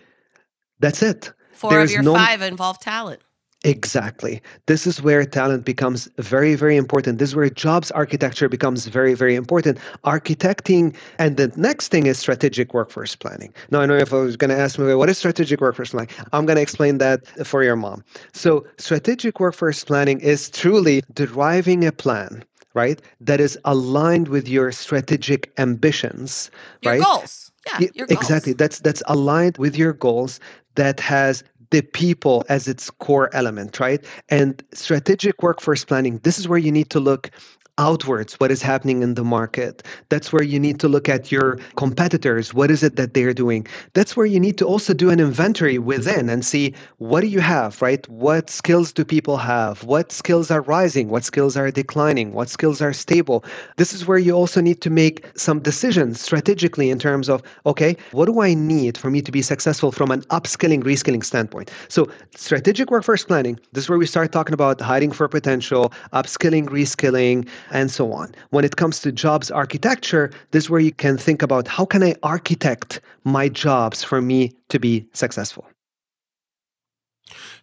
That's 0.81 1.03
it. 1.03 1.33
Four 1.55 1.81
of 1.81 1.91
your 1.91 2.03
no... 2.03 2.15
five 2.15 2.43
involve 2.43 2.79
talent. 2.81 3.21
Exactly. 3.65 4.43
This 4.67 4.87
is 4.87 5.01
where 5.01 5.25
talent 5.25 5.65
becomes 5.65 6.07
very, 6.19 6.55
very 6.55 6.77
important. 6.77 7.19
This 7.19 7.31
is 7.31 7.37
where 7.37 7.49
jobs 7.49 7.91
architecture 7.93 8.47
becomes 8.47 8.87
very, 8.87 9.15
very 9.15 9.35
important. 9.35 9.79
Architecting, 10.05 10.95
and 11.19 11.39
the 11.39 11.51
next 11.57 11.89
thing 11.89 12.05
is 12.05 12.19
strategic 12.19 12.75
workforce 12.75 13.17
planning. 13.17 13.55
Now, 13.71 13.81
I 13.81 13.87
know 13.87 13.97
if 13.97 14.13
I 14.13 14.19
was 14.19 14.37
going 14.37 14.51
to 14.51 14.57
ask 14.57 14.79
me, 14.79 14.95
what 14.95 15.09
is 15.09 15.17
strategic 15.17 15.63
workforce 15.63 15.91
planning? 15.91 16.11
I'm 16.33 16.45
going 16.45 16.57
to 16.57 16.63
explain 16.63 16.99
that 16.99 17.27
for 17.47 17.65
your 17.65 17.77
mom. 17.77 18.05
So, 18.35 18.67
strategic 18.77 19.41
workforce 19.41 19.83
planning 19.83 20.21
is 20.21 20.51
truly 20.51 21.03
deriving 21.15 21.87
a 21.87 21.93
plan 21.93 22.45
right 22.75 23.01
that 23.21 23.41
is 23.41 23.57
aligned 23.65 24.29
with 24.29 24.49
your 24.49 24.73
strategic 24.73 25.53
ambitions 25.59 26.51
your 26.83 26.95
right 26.95 27.03
goals 27.03 27.44
yeah, 27.81 28.05
exactly 28.09 28.53
that's 28.53 28.81
that's 28.81 29.03
aligned 29.07 29.59
with 29.59 29.77
your 29.77 29.93
goals 29.93 30.41
that 30.75 31.01
has 31.01 31.45
the 31.71 31.83
people 31.83 32.45
as 32.49 32.69
its 32.69 32.89
core 32.89 33.35
element, 33.35 33.81
right? 33.81 34.05
And 34.29 34.63
strategic 34.73 35.43
workforce 35.43 35.85
planning, 35.85 36.19
this 36.19 36.39
is 36.39 36.47
where 36.47 36.59
you 36.59 36.71
need 36.71 36.91
to 36.91 37.01
look 37.01 37.31
outwards 37.79 38.35
what 38.35 38.51
is 38.51 38.63
happening 38.63 39.03
in 39.03 39.15
the 39.15 39.25
market. 39.25 39.83
That's 40.09 40.33
where 40.33 40.43
you 40.43 40.61
need 40.61 40.79
to 40.81 40.89
look 40.89 41.09
at 41.09 41.33
your 41.33 41.59
competitors. 41.77 42.55
What 42.55 42.71
is 42.71 42.83
it 42.83 42.97
that 42.97 43.15
they're 43.15 43.35
doing? 43.35 43.67
That's 43.95 44.17
where 44.17 44.27
you 44.27 44.39
need 44.39 44.59
to 44.59 44.65
also 44.65 44.95
do 44.95 45.11
an 45.11 45.19
inventory 45.21 45.79
within 45.79 46.29
and 46.29 46.45
see 46.45 46.75
what 46.99 47.23
do 47.23 47.27
you 47.27 47.41
have 47.41 47.83
right? 47.83 48.09
What 48.09 48.51
skills 48.51 48.93
do 48.93 49.05
people 49.05 49.37
have? 49.39 49.83
What 49.85 50.13
skills 50.13 50.51
are 50.51 50.63
rising? 50.63 51.09
What 51.09 51.25
skills 51.25 51.57
are 51.57 51.71
declining? 51.71 52.33
What 52.33 52.49
skills 52.49 52.81
are 52.81 52.93
stable? 52.93 53.45
This 53.77 53.93
is 53.93 54.07
where 54.07 54.19
you 54.19 54.33
also 54.33 54.61
need 54.61 54.81
to 54.83 54.91
make 54.91 55.27
some 55.37 55.59
decisions 55.61 56.21
strategically 56.21 56.91
in 56.91 56.99
terms 56.99 57.29
of 57.29 57.43
okay 57.67 57.97
what 58.13 58.27
do 58.27 58.41
i 58.41 58.55
need 58.55 58.97
for 58.97 59.11
me 59.11 59.21
to 59.23 59.33
be 59.33 59.43
successful 59.43 59.91
from 59.93 60.11
an 60.11 60.23
upskilling 60.23 60.83
reskilling 60.83 61.25
standpoint? 61.25 61.71
So 61.89 62.09
strategic 62.37 62.91
workforce 62.91 63.25
planning 63.25 63.59
this 63.73 63.85
is 63.85 63.91
where 63.91 63.99
we 63.99 64.07
start 64.07 64.33
talking 64.33 64.55
about 64.55 64.81
hiding 64.81 65.13
for 65.13 65.29
potential 65.29 65.93
upskilling 66.13 66.67
reskilling 66.69 67.49
and 67.71 67.91
so 67.91 68.13
on. 68.13 68.35
When 68.51 68.65
it 68.65 68.77
comes 68.77 69.01
to 69.01 69.13
jobs 69.13 69.51
architecture, 69.51 70.31
this 70.51 70.65
is 70.65 70.71
where 70.71 70.81
you 70.81 70.93
can 70.93 71.17
think 71.17 71.43
about 71.43 71.69
how 71.69 71.85
can 71.85 72.03
I 72.03 72.15
architect 72.23 73.01
my 73.25 73.49
jobs 73.49 74.03
for 74.03 74.21
me 74.21 74.53
to 74.69 74.79
be 74.79 75.07
successful. 75.13 75.67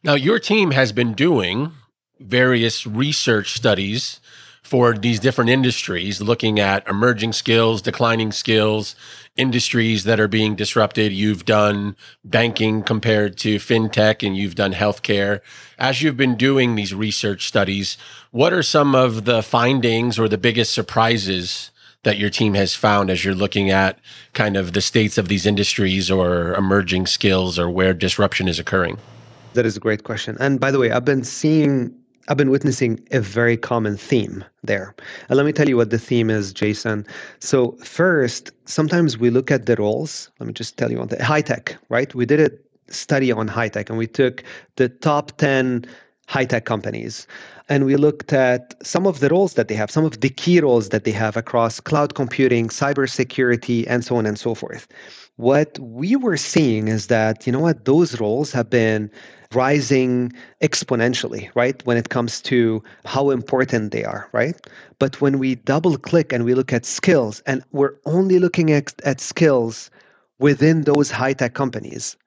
Now, 0.03 0.15
your 0.15 0.39
team 0.39 0.71
has 0.71 0.91
been 0.91 1.13
doing 1.13 1.71
various 2.19 2.85
research 2.87 3.53
studies 3.53 4.19
for 4.71 4.93
these 4.93 5.19
different 5.19 5.49
industries, 5.49 6.21
looking 6.21 6.57
at 6.57 6.87
emerging 6.87 7.33
skills, 7.33 7.81
declining 7.81 8.31
skills, 8.31 8.95
industries 9.35 10.05
that 10.05 10.17
are 10.17 10.29
being 10.29 10.55
disrupted. 10.55 11.11
You've 11.11 11.43
done 11.43 11.97
banking 12.23 12.81
compared 12.81 13.35
to 13.39 13.57
fintech 13.57 14.25
and 14.25 14.37
you've 14.37 14.55
done 14.55 14.71
healthcare. 14.71 15.41
As 15.77 16.01
you've 16.01 16.15
been 16.15 16.37
doing 16.37 16.75
these 16.75 16.95
research 16.95 17.47
studies, 17.47 17.97
what 18.31 18.53
are 18.53 18.63
some 18.63 18.95
of 18.95 19.25
the 19.25 19.43
findings 19.43 20.17
or 20.17 20.29
the 20.29 20.37
biggest 20.37 20.71
surprises 20.71 21.71
that 22.03 22.17
your 22.17 22.29
team 22.29 22.53
has 22.53 22.73
found 22.73 23.09
as 23.09 23.25
you're 23.25 23.35
looking 23.35 23.69
at 23.69 23.99
kind 24.31 24.55
of 24.55 24.71
the 24.71 24.79
states 24.79 25.17
of 25.17 25.27
these 25.27 25.45
industries 25.45 26.09
or 26.09 26.53
emerging 26.53 27.07
skills 27.07 27.59
or 27.59 27.69
where 27.69 27.93
disruption 27.93 28.47
is 28.47 28.57
occurring? 28.57 28.97
That 29.53 29.65
is 29.65 29.75
a 29.75 29.81
great 29.81 30.05
question. 30.05 30.37
And 30.39 30.61
by 30.61 30.71
the 30.71 30.79
way, 30.79 30.91
I've 30.91 31.03
been 31.03 31.25
seeing 31.25 31.93
I've 32.31 32.37
been 32.37 32.49
witnessing 32.49 32.97
a 33.11 33.19
very 33.19 33.57
common 33.57 33.97
theme 33.97 34.45
there. 34.63 34.95
And 35.27 35.35
let 35.35 35.45
me 35.45 35.51
tell 35.51 35.67
you 35.67 35.75
what 35.75 35.89
the 35.89 35.99
theme 35.99 36.29
is, 36.29 36.53
Jason. 36.53 37.05
So, 37.39 37.73
first, 37.83 38.51
sometimes 38.63 39.17
we 39.17 39.29
look 39.29 39.51
at 39.51 39.65
the 39.65 39.75
roles. 39.75 40.31
Let 40.39 40.47
me 40.47 40.53
just 40.53 40.77
tell 40.77 40.89
you 40.89 41.01
on 41.01 41.09
the 41.09 41.21
high 41.21 41.41
tech, 41.41 41.75
right? 41.89 42.15
We 42.15 42.25
did 42.25 42.39
a 42.39 42.49
study 42.93 43.33
on 43.33 43.49
high 43.49 43.67
tech 43.67 43.89
and 43.89 43.97
we 43.97 44.07
took 44.07 44.45
the 44.77 44.87
top 44.87 45.35
10 45.39 45.83
high 46.27 46.45
tech 46.45 46.63
companies 46.63 47.27
and 47.67 47.83
we 47.83 47.97
looked 47.97 48.31
at 48.31 48.75
some 48.81 49.05
of 49.05 49.19
the 49.19 49.27
roles 49.27 49.55
that 49.55 49.67
they 49.67 49.75
have, 49.75 49.91
some 49.91 50.05
of 50.05 50.21
the 50.21 50.29
key 50.29 50.61
roles 50.61 50.87
that 50.87 51.03
they 51.03 51.11
have 51.11 51.35
across 51.35 51.81
cloud 51.81 52.15
computing, 52.15 52.69
cybersecurity, 52.69 53.83
and 53.89 54.05
so 54.05 54.15
on 54.15 54.25
and 54.25 54.39
so 54.39 54.55
forth. 54.55 54.87
What 55.35 55.77
we 55.79 56.15
were 56.15 56.37
seeing 56.37 56.87
is 56.87 57.07
that, 57.07 57.45
you 57.45 57.51
know 57.51 57.59
what, 57.59 57.83
those 57.83 58.21
roles 58.21 58.53
have 58.53 58.69
been 58.69 59.11
rising 59.53 60.31
exponentially, 60.61 61.49
right? 61.55 61.85
When 61.85 61.97
it 61.97 62.09
comes 62.09 62.41
to 62.43 62.83
how 63.05 63.29
important 63.29 63.91
they 63.91 64.03
are, 64.03 64.29
right? 64.31 64.55
But 64.99 65.21
when 65.21 65.39
we 65.39 65.55
double 65.55 65.97
click 65.97 66.31
and 66.31 66.45
we 66.45 66.53
look 66.53 66.71
at 66.73 66.85
skills, 66.85 67.41
and 67.45 67.63
we're 67.71 67.95
only 68.05 68.39
looking 68.39 68.71
at, 68.71 68.93
at 69.03 69.19
skills 69.19 69.89
within 70.39 70.83
those 70.83 71.11
high 71.11 71.33
tech 71.33 71.53
companies, 71.53 72.17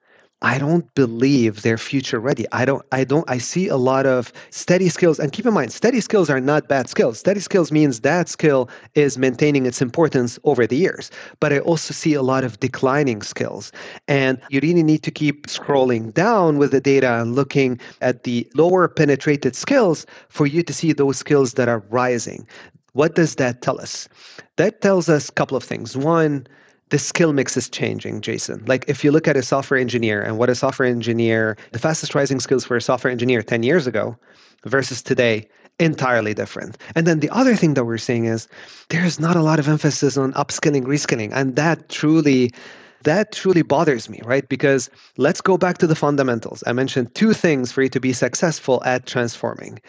I 0.41 0.59
don't 0.59 0.93
believe 0.95 1.61
they're 1.61 1.77
future 1.77 2.19
ready. 2.19 2.45
I 2.51 2.65
don't 2.65 2.85
I 2.91 3.03
don't 3.03 3.27
I 3.29 3.37
see 3.37 3.67
a 3.67 3.77
lot 3.77 4.05
of 4.05 4.31
steady 4.51 4.89
skills 4.89 5.17
and 5.17 5.31
keep 5.31 5.45
in 5.45 5.53
mind 5.53 5.71
steady 5.71 6.01
skills 6.01 6.29
are 6.29 6.41
not 6.41 6.67
bad 6.67 6.89
skills. 6.89 7.19
Steady 7.19 7.39
skills 7.39 7.71
means 7.71 8.01
that 8.01 8.27
skill 8.29 8.69
is 8.95 9.17
maintaining 9.17 9.65
its 9.65 9.81
importance 9.81 10.37
over 10.43 10.67
the 10.67 10.75
years. 10.75 11.09
But 11.39 11.53
I 11.53 11.59
also 11.59 11.93
see 11.93 12.13
a 12.13 12.21
lot 12.21 12.43
of 12.43 12.59
declining 12.59 13.21
skills. 13.21 13.71
And 14.07 14.39
you 14.49 14.59
really 14.61 14.83
need 14.83 15.03
to 15.03 15.11
keep 15.11 15.47
scrolling 15.47 16.13
down 16.13 16.57
with 16.57 16.71
the 16.71 16.81
data 16.81 17.21
and 17.21 17.33
looking 17.33 17.79
at 18.01 18.23
the 18.23 18.47
lower 18.55 18.87
penetrated 18.87 19.55
skills 19.55 20.05
for 20.29 20.45
you 20.45 20.63
to 20.63 20.73
see 20.73 20.91
those 20.91 21.17
skills 21.17 21.53
that 21.53 21.69
are 21.69 21.79
rising. 21.89 22.45
What 22.93 23.15
does 23.15 23.35
that 23.35 23.61
tell 23.61 23.79
us? 23.81 24.07
That 24.57 24.81
tells 24.81 25.09
us 25.09 25.29
a 25.29 25.31
couple 25.33 25.57
of 25.57 25.63
things. 25.63 25.97
One, 25.97 26.45
the 26.89 26.99
skill 26.99 27.33
mix 27.33 27.57
is 27.57 27.69
changing, 27.69 28.21
Jason. 28.21 28.63
Like 28.67 28.85
if 28.87 29.03
you 29.03 29.11
look 29.11 29.27
at 29.27 29.35
a 29.35 29.41
software 29.41 29.79
engineer 29.79 30.21
and 30.21 30.37
what 30.37 30.49
a 30.49 30.55
software 30.55 30.87
engineer, 30.87 31.57
the 31.71 31.79
fastest 31.79 32.13
rising 32.13 32.39
skills 32.39 32.63
for 32.65 32.77
a 32.77 32.81
software 32.81 33.11
engineer 33.11 33.41
10 33.41 33.63
years 33.63 33.87
ago 33.87 34.15
versus 34.65 35.01
today, 35.01 35.47
entirely 35.79 36.33
different. 36.33 36.77
And 36.95 37.07
then 37.07 37.19
the 37.19 37.29
other 37.29 37.55
thing 37.55 37.73
that 37.73 37.85
we're 37.85 37.97
seeing 37.97 38.25
is 38.25 38.47
there's 38.89 39.19
not 39.19 39.35
a 39.35 39.41
lot 39.41 39.59
of 39.59 39.67
emphasis 39.67 40.15
on 40.15 40.33
upskilling, 40.33 40.83
reskilling. 40.83 41.31
And 41.33 41.55
that 41.55 41.89
truly 41.89 42.51
that 43.03 43.31
truly 43.31 43.61
bothers 43.61 44.09
me, 44.09 44.19
right? 44.25 44.49
Because 44.49 44.89
let's 45.17 45.39
go 45.39 45.57
back 45.57 45.77
to 45.77 45.85
the 45.85 45.95
fundamentals. 45.95 46.63
I 46.65 46.73
mentioned 46.73 47.13
two 47.13 47.33
things 47.33 47.71
for 47.71 47.83
you 47.83 47.89
to 47.89 47.99
be 47.99 48.13
successful 48.13 48.81
at 48.83 49.05
transforming 49.05 49.79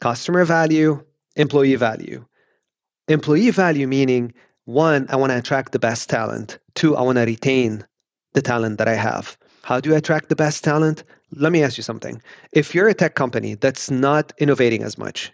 customer 0.00 0.44
value, 0.44 1.02
employee 1.34 1.74
value. 1.74 2.24
Employee 3.08 3.50
value 3.50 3.88
meaning 3.88 4.32
one, 4.66 5.06
I 5.08 5.16
want 5.16 5.32
to 5.32 5.38
attract 5.38 5.72
the 5.72 5.78
best 5.78 6.10
talent. 6.10 6.58
Two, 6.74 6.96
I 6.96 7.02
want 7.02 7.16
to 7.16 7.24
retain 7.24 7.84
the 8.34 8.42
talent 8.42 8.78
that 8.78 8.88
I 8.88 8.94
have. 8.94 9.36
How 9.62 9.80
do 9.80 9.90
you 9.90 9.96
attract 9.96 10.28
the 10.28 10.36
best 10.36 10.62
talent? 10.62 11.04
Let 11.32 11.52
me 11.52 11.62
ask 11.62 11.76
you 11.76 11.82
something. 11.82 12.20
If 12.52 12.74
you're 12.74 12.88
a 12.88 12.94
tech 12.94 13.14
company 13.14 13.54
that's 13.54 13.90
not 13.90 14.32
innovating 14.38 14.82
as 14.82 14.98
much, 14.98 15.32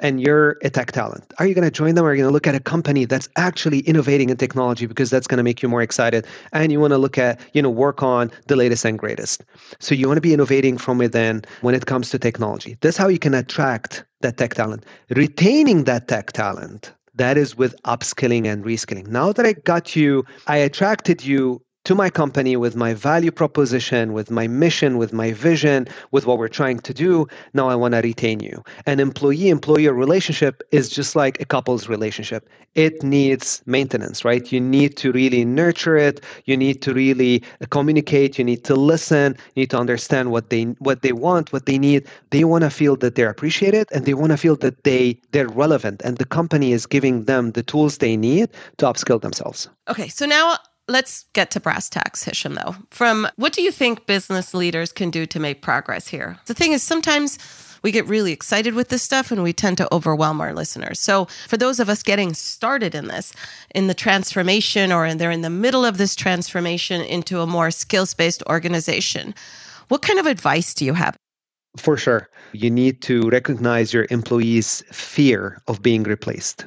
and 0.00 0.20
you're 0.20 0.58
a 0.62 0.70
tech 0.70 0.90
talent, 0.90 1.32
are 1.38 1.46
you 1.46 1.54
going 1.54 1.64
to 1.64 1.70
join 1.70 1.94
them 1.94 2.04
or 2.04 2.08
are 2.08 2.14
you 2.14 2.22
going 2.22 2.28
to 2.28 2.32
look 2.32 2.48
at 2.48 2.56
a 2.56 2.60
company 2.60 3.04
that's 3.04 3.28
actually 3.36 3.80
innovating 3.80 4.30
in 4.30 4.36
technology 4.36 4.86
because 4.86 5.10
that's 5.10 5.28
going 5.28 5.38
to 5.38 5.44
make 5.44 5.62
you 5.62 5.68
more 5.68 5.80
excited 5.80 6.26
and 6.52 6.72
you 6.72 6.80
want 6.80 6.92
to 6.92 6.98
look 6.98 7.18
at, 7.18 7.40
you 7.52 7.62
know, 7.62 7.70
work 7.70 8.02
on 8.02 8.30
the 8.48 8.56
latest 8.56 8.84
and 8.84 8.98
greatest. 8.98 9.44
So 9.78 9.94
you 9.94 10.08
want 10.08 10.16
to 10.16 10.22
be 10.22 10.34
innovating 10.34 10.76
from 10.76 10.98
within 10.98 11.42
when 11.60 11.76
it 11.76 11.86
comes 11.86 12.10
to 12.10 12.18
technology. 12.18 12.76
That's 12.80 12.96
how 12.96 13.06
you 13.06 13.20
can 13.20 13.32
attract 13.32 14.04
that 14.22 14.38
tech 14.38 14.54
talent. 14.54 14.84
Retaining 15.10 15.84
that 15.84 16.08
tech 16.08 16.32
talent 16.32 16.92
that 17.14 17.36
is 17.36 17.56
with 17.56 17.74
upskilling 17.82 18.46
and 18.46 18.64
reskilling. 18.64 19.06
Now 19.08 19.32
that 19.32 19.46
I 19.46 19.52
got 19.52 19.94
you, 19.94 20.24
I 20.46 20.56
attracted 20.58 21.24
you 21.24 21.62
to 21.84 21.94
my 21.94 22.10
company 22.10 22.56
with 22.56 22.76
my 22.76 22.94
value 22.94 23.32
proposition, 23.32 24.12
with 24.12 24.30
my 24.30 24.46
mission, 24.46 24.98
with 24.98 25.12
my 25.12 25.32
vision, 25.32 25.88
with 26.12 26.26
what 26.26 26.38
we're 26.38 26.48
trying 26.48 26.78
to 26.78 26.94
do. 26.94 27.26
Now 27.54 27.68
I 27.68 27.74
want 27.74 27.94
to 27.94 28.00
retain 28.00 28.40
you. 28.40 28.62
An 28.86 29.00
employee 29.00 29.48
employer 29.48 29.92
relationship 29.92 30.62
is 30.70 30.88
just 30.88 31.16
like 31.16 31.40
a 31.40 31.44
couple's 31.44 31.88
relationship. 31.88 32.48
It 32.74 33.02
needs 33.02 33.62
maintenance, 33.66 34.24
right? 34.24 34.50
You 34.50 34.60
need 34.60 34.96
to 34.98 35.12
really 35.12 35.44
nurture 35.44 35.96
it. 35.96 36.22
You 36.46 36.56
need 36.56 36.80
to 36.82 36.94
really 36.94 37.42
uh, 37.60 37.66
communicate. 37.70 38.38
You 38.38 38.44
need 38.44 38.64
to 38.64 38.74
listen. 38.74 39.36
You 39.54 39.62
need 39.62 39.70
to 39.70 39.78
understand 39.78 40.30
what 40.30 40.50
they 40.50 40.62
what 40.78 41.02
they 41.02 41.12
want, 41.12 41.52
what 41.52 41.66
they 41.66 41.78
need. 41.78 42.06
They 42.30 42.44
want 42.44 42.62
to 42.64 42.70
feel 42.70 42.96
that 42.96 43.14
they're 43.14 43.28
appreciated 43.28 43.88
and 43.92 44.06
they 44.06 44.14
want 44.14 44.30
to 44.32 44.38
feel 44.38 44.56
that 44.56 44.84
they 44.84 45.20
they're 45.32 45.48
relevant 45.48 46.00
and 46.02 46.16
the 46.16 46.24
company 46.24 46.72
is 46.72 46.86
giving 46.86 47.24
them 47.24 47.52
the 47.52 47.62
tools 47.62 47.98
they 47.98 48.16
need 48.16 48.48
to 48.78 48.86
upskill 48.86 49.20
themselves. 49.20 49.68
Okay, 49.88 50.08
so 50.08 50.24
now 50.24 50.56
let's 50.92 51.24
get 51.32 51.50
to 51.52 51.60
brass 51.60 51.88
tacks, 51.88 52.24
Hicham, 52.24 52.54
though. 52.54 52.76
From 52.90 53.28
what 53.36 53.52
do 53.52 53.62
you 53.62 53.72
think 53.72 54.06
business 54.06 54.54
leaders 54.54 54.92
can 54.92 55.10
do 55.10 55.26
to 55.26 55.40
make 55.40 55.62
progress 55.62 56.08
here? 56.08 56.38
The 56.46 56.54
thing 56.54 56.72
is, 56.72 56.82
sometimes 56.82 57.38
we 57.82 57.90
get 57.90 58.06
really 58.06 58.32
excited 58.32 58.74
with 58.74 58.88
this 58.90 59.02
stuff 59.02 59.32
and 59.32 59.42
we 59.42 59.52
tend 59.52 59.76
to 59.78 59.92
overwhelm 59.92 60.40
our 60.40 60.54
listeners. 60.54 61.00
So, 61.00 61.26
for 61.48 61.56
those 61.56 61.80
of 61.80 61.88
us 61.88 62.02
getting 62.02 62.34
started 62.34 62.94
in 62.94 63.08
this, 63.08 63.32
in 63.74 63.88
the 63.88 63.94
transformation, 63.94 64.92
or 64.92 65.12
they're 65.14 65.30
in 65.30 65.42
the 65.42 65.50
middle 65.50 65.84
of 65.84 65.98
this 65.98 66.14
transformation 66.14 67.00
into 67.00 67.40
a 67.40 67.46
more 67.46 67.70
skills 67.70 68.14
based 68.14 68.42
organization, 68.48 69.34
what 69.88 70.02
kind 70.02 70.18
of 70.18 70.26
advice 70.26 70.74
do 70.74 70.84
you 70.84 70.94
have? 70.94 71.16
For 71.76 71.96
sure. 71.96 72.28
You 72.52 72.70
need 72.70 73.00
to 73.02 73.30
recognize 73.30 73.92
your 73.92 74.06
employees' 74.10 74.84
fear 74.92 75.60
of 75.66 75.82
being 75.82 76.02
replaced. 76.02 76.66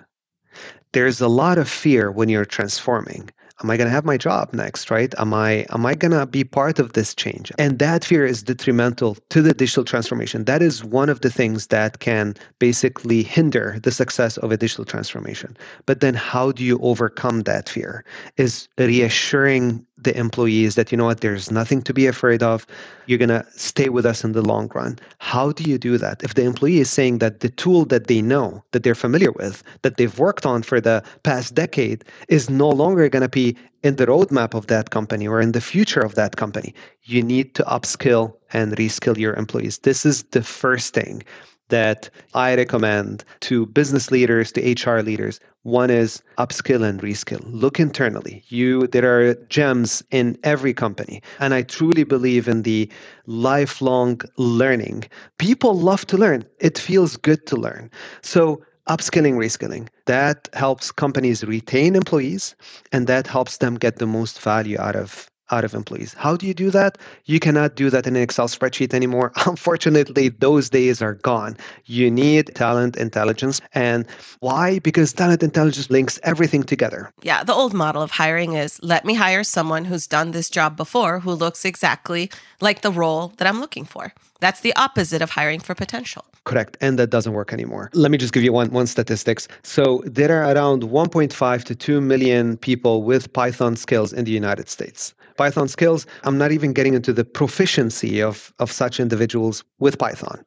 There's 0.93 1.21
a 1.21 1.27
lot 1.27 1.57
of 1.57 1.69
fear 1.69 2.11
when 2.11 2.29
you're 2.29 2.45
transforming 2.45 3.29
am 3.63 3.69
i 3.69 3.77
going 3.77 3.87
to 3.87 3.91
have 3.91 4.05
my 4.05 4.17
job 4.17 4.53
next 4.53 4.91
right? 4.91 5.13
Am 5.17 5.33
i 5.33 5.65
am 5.69 5.85
i 5.85 5.95
going 5.95 6.11
to 6.11 6.25
be 6.25 6.43
part 6.43 6.79
of 6.79 6.93
this 6.93 7.13
change? 7.15 7.51
And 7.57 7.79
that 7.79 8.05
fear 8.05 8.25
is 8.25 8.43
detrimental 8.43 9.17
to 9.29 9.41
the 9.41 9.53
digital 9.53 9.83
transformation. 9.83 10.45
That 10.45 10.61
is 10.61 10.83
one 10.83 11.09
of 11.09 11.21
the 11.21 11.29
things 11.29 11.67
that 11.67 11.99
can 11.99 12.35
basically 12.59 13.23
hinder 13.23 13.79
the 13.81 13.91
success 13.91 14.37
of 14.37 14.51
a 14.51 14.57
digital 14.57 14.85
transformation. 14.85 15.55
But 15.85 16.01
then 16.01 16.13
how 16.13 16.51
do 16.51 16.63
you 16.63 16.79
overcome 16.79 17.41
that 17.41 17.69
fear? 17.69 18.03
Is 18.37 18.67
reassuring 18.77 19.85
the 20.05 20.17
employees 20.17 20.75
that 20.75 20.91
you 20.91 20.97
know 20.97 21.05
what 21.05 21.19
there's 21.19 21.51
nothing 21.51 21.81
to 21.81 21.93
be 21.93 22.07
afraid 22.07 22.41
of. 22.41 22.65
You're 23.07 23.19
going 23.19 23.29
to 23.29 23.45
stay 23.51 23.89
with 23.89 24.05
us 24.05 24.23
in 24.23 24.31
the 24.31 24.41
long 24.41 24.71
run. 24.73 24.97
How 25.19 25.51
do 25.51 25.69
you 25.69 25.77
do 25.77 25.97
that? 25.97 26.23
If 26.23 26.35
the 26.35 26.43
employee 26.43 26.79
is 26.79 26.89
saying 26.89 27.17
that 27.19 27.41
the 27.41 27.49
tool 27.49 27.85
that 27.85 28.07
they 28.07 28.21
know 28.21 28.63
that 28.71 28.83
they're 28.83 28.95
familiar 28.95 29.31
with 29.33 29.61
that 29.81 29.97
they've 29.97 30.17
worked 30.17 30.45
on 30.45 30.63
for 30.63 30.79
the 30.79 31.03
past 31.23 31.53
decade 31.53 32.05
is 32.29 32.49
no 32.49 32.69
longer 32.69 33.09
going 33.09 33.21
to 33.21 33.29
be 33.29 33.57
in 33.83 33.97
the 33.97 34.05
roadmap 34.07 34.53
of 34.53 34.67
that 34.67 34.89
company 34.89 35.27
or 35.27 35.41
in 35.41 35.51
the 35.51 35.61
future 35.61 35.99
of 35.99 36.15
that 36.15 36.37
company 36.37 36.73
you 37.03 37.21
need 37.21 37.53
to 37.55 37.63
upskill 37.63 38.33
and 38.53 38.75
reskill 38.77 39.17
your 39.17 39.33
employees. 39.33 39.79
This 39.79 40.05
is 40.05 40.23
the 40.31 40.41
first 40.41 40.93
thing 40.93 41.23
that 41.69 42.09
I 42.33 42.55
recommend 42.55 43.23
to 43.41 43.65
business 43.67 44.11
leaders, 44.11 44.51
to 44.53 44.61
HR 44.61 45.01
leaders. 45.01 45.39
One 45.63 45.89
is 45.89 46.21
upskill 46.37 46.83
and 46.87 47.01
reskill. 47.01 47.41
Look 47.45 47.79
internally. 47.79 48.43
You 48.47 48.87
there 48.87 49.19
are 49.19 49.33
gems 49.49 50.03
in 50.11 50.37
every 50.43 50.73
company. 50.73 51.21
And 51.39 51.53
I 51.53 51.63
truly 51.63 52.03
believe 52.03 52.47
in 52.47 52.61
the 52.61 52.89
lifelong 53.25 54.21
learning. 54.37 55.05
People 55.39 55.73
love 55.73 56.05
to 56.07 56.17
learn. 56.17 56.45
It 56.59 56.77
feels 56.77 57.17
good 57.17 57.47
to 57.47 57.55
learn. 57.55 57.89
So 58.21 58.61
upskilling, 58.87 59.35
reskilling, 59.35 59.87
that 60.05 60.47
helps 60.53 60.91
companies 60.91 61.43
retain 61.43 61.95
employees 61.95 62.55
and 62.91 63.07
that 63.07 63.25
helps 63.27 63.57
them 63.57 63.75
get 63.75 63.97
the 63.97 64.05
most 64.05 64.39
value 64.39 64.77
out 64.79 64.95
of 64.95 65.27
out 65.51 65.63
of 65.63 65.73
employees. 65.73 66.13
How 66.13 66.35
do 66.35 66.47
you 66.47 66.53
do 66.53 66.71
that? 66.71 66.97
You 67.25 67.39
cannot 67.39 67.75
do 67.75 67.89
that 67.89 68.07
in 68.07 68.15
an 68.15 68.21
Excel 68.21 68.47
spreadsheet 68.47 68.93
anymore. 68.93 69.31
Unfortunately, 69.45 70.29
those 70.29 70.69
days 70.69 71.01
are 71.01 71.15
gone. 71.15 71.57
You 71.85 72.09
need 72.09 72.53
talent 72.55 72.97
intelligence. 72.97 73.61
And 73.73 74.05
why? 74.39 74.79
Because 74.79 75.13
talent 75.13 75.43
intelligence 75.43 75.89
links 75.89 76.19
everything 76.23 76.63
together. 76.63 77.11
Yeah, 77.21 77.43
the 77.43 77.53
old 77.53 77.73
model 77.73 78.01
of 78.01 78.11
hiring 78.11 78.53
is 78.53 78.81
let 78.81 79.05
me 79.05 79.13
hire 79.13 79.43
someone 79.43 79.85
who's 79.85 80.07
done 80.07 80.31
this 80.31 80.49
job 80.49 80.75
before 80.75 81.19
who 81.19 81.31
looks 81.31 81.65
exactly 81.65 82.31
like 82.61 82.81
the 82.81 82.91
role 82.91 83.33
that 83.37 83.47
I'm 83.47 83.59
looking 83.59 83.85
for. 83.85 84.13
That's 84.39 84.61
the 84.61 84.75
opposite 84.75 85.21
of 85.21 85.31
hiring 85.31 85.59
for 85.59 85.75
potential. 85.75 86.25
Correct. 86.43 86.77
And 86.81 86.99
that 86.99 87.09
doesn't 87.09 87.33
work 87.33 87.53
anymore. 87.53 87.89
Let 87.93 88.11
me 88.11 88.17
just 88.17 88.33
give 88.33 88.43
you 88.43 88.53
one, 88.53 88.69
one 88.71 88.87
statistics. 88.87 89.47
So 89.63 90.03
there 90.05 90.31
are 90.31 90.53
around 90.53 90.83
1.5 90.83 91.63
to 91.63 91.75
2 91.75 92.01
million 92.01 92.57
people 92.57 93.03
with 93.03 93.31
Python 93.33 93.75
skills 93.75 94.13
in 94.13 94.25
the 94.25 94.31
United 94.31 94.69
States. 94.69 95.13
Python 95.37 95.67
skills, 95.67 96.05
I'm 96.23 96.37
not 96.37 96.51
even 96.51 96.73
getting 96.73 96.93
into 96.93 97.11
the 97.11 97.25
proficiency 97.25 98.21
of, 98.21 98.53
of 98.59 98.71
such 98.71 98.99
individuals 98.99 99.63
with 99.79 99.97
Python. 99.97 100.43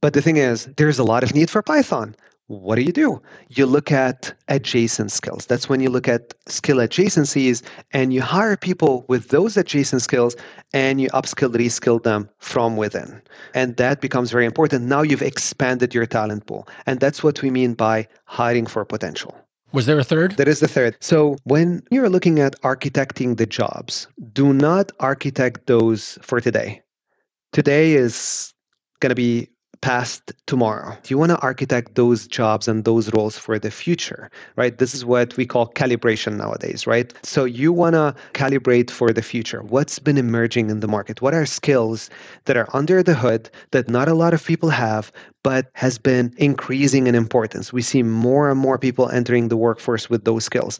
But 0.00 0.14
the 0.14 0.22
thing 0.22 0.36
is, 0.36 0.66
there's 0.76 0.98
a 0.98 1.04
lot 1.04 1.22
of 1.22 1.34
need 1.34 1.48
for 1.48 1.62
Python. 1.62 2.16
What 2.52 2.76
do 2.76 2.82
you 2.82 2.92
do? 2.92 3.22
You 3.48 3.64
look 3.64 3.90
at 3.90 4.34
adjacent 4.48 5.10
skills. 5.10 5.46
That's 5.46 5.70
when 5.70 5.80
you 5.80 5.88
look 5.88 6.06
at 6.06 6.34
skill 6.46 6.76
adjacencies 6.76 7.62
and 7.92 8.12
you 8.12 8.20
hire 8.20 8.58
people 8.58 9.06
with 9.08 9.28
those 9.28 9.56
adjacent 9.56 10.02
skills 10.02 10.36
and 10.74 11.00
you 11.00 11.08
upskill, 11.10 11.54
reskill 11.54 12.02
them 12.02 12.28
from 12.40 12.76
within. 12.76 13.22
And 13.54 13.78
that 13.78 14.02
becomes 14.02 14.30
very 14.30 14.44
important. 14.44 14.84
Now 14.84 15.00
you've 15.00 15.22
expanded 15.22 15.94
your 15.94 16.04
talent 16.04 16.44
pool. 16.44 16.68
And 16.84 17.00
that's 17.00 17.22
what 17.22 17.40
we 17.40 17.50
mean 17.50 17.72
by 17.72 18.06
hiring 18.26 18.66
for 18.66 18.84
potential. 18.84 19.34
Was 19.72 19.86
there 19.86 19.98
a 19.98 20.04
third? 20.04 20.32
There 20.32 20.48
is 20.48 20.60
the 20.60 20.68
third. 20.68 20.98
So 21.00 21.36
when 21.44 21.82
you're 21.90 22.10
looking 22.10 22.38
at 22.38 22.60
architecting 22.60 23.38
the 23.38 23.46
jobs, 23.46 24.08
do 24.34 24.52
not 24.52 24.92
architect 25.00 25.68
those 25.68 26.18
for 26.20 26.38
today. 26.38 26.82
Today 27.54 27.94
is 27.94 28.52
going 29.00 29.08
to 29.08 29.14
be 29.14 29.48
past 29.82 30.32
tomorrow. 30.46 30.96
You 31.08 31.18
want 31.18 31.30
to 31.30 31.38
architect 31.40 31.96
those 31.96 32.26
jobs 32.26 32.68
and 32.68 32.84
those 32.84 33.12
roles 33.12 33.36
for 33.36 33.58
the 33.58 33.70
future, 33.70 34.30
right? 34.56 34.78
This 34.78 34.94
is 34.94 35.04
what 35.04 35.36
we 35.36 35.44
call 35.44 35.68
calibration 35.72 36.36
nowadays, 36.36 36.86
right? 36.86 37.12
So 37.22 37.44
you 37.44 37.72
want 37.72 37.94
to 37.94 38.14
calibrate 38.32 38.90
for 38.90 39.12
the 39.12 39.22
future. 39.22 39.62
What's 39.62 39.98
been 39.98 40.16
emerging 40.16 40.70
in 40.70 40.80
the 40.80 40.88
market? 40.88 41.20
What 41.20 41.34
are 41.34 41.44
skills 41.44 42.08
that 42.44 42.56
are 42.56 42.68
under 42.72 43.02
the 43.02 43.14
hood 43.14 43.50
that 43.72 43.90
not 43.90 44.08
a 44.08 44.14
lot 44.14 44.32
of 44.32 44.46
people 44.46 44.70
have, 44.70 45.12
but 45.42 45.70
has 45.74 45.98
been 45.98 46.32
increasing 46.38 47.08
in 47.08 47.14
importance? 47.14 47.72
We 47.72 47.82
see 47.82 48.02
more 48.02 48.48
and 48.48 48.58
more 48.58 48.78
people 48.78 49.10
entering 49.10 49.48
the 49.48 49.56
workforce 49.56 50.08
with 50.08 50.24
those 50.24 50.44
skills 50.44 50.78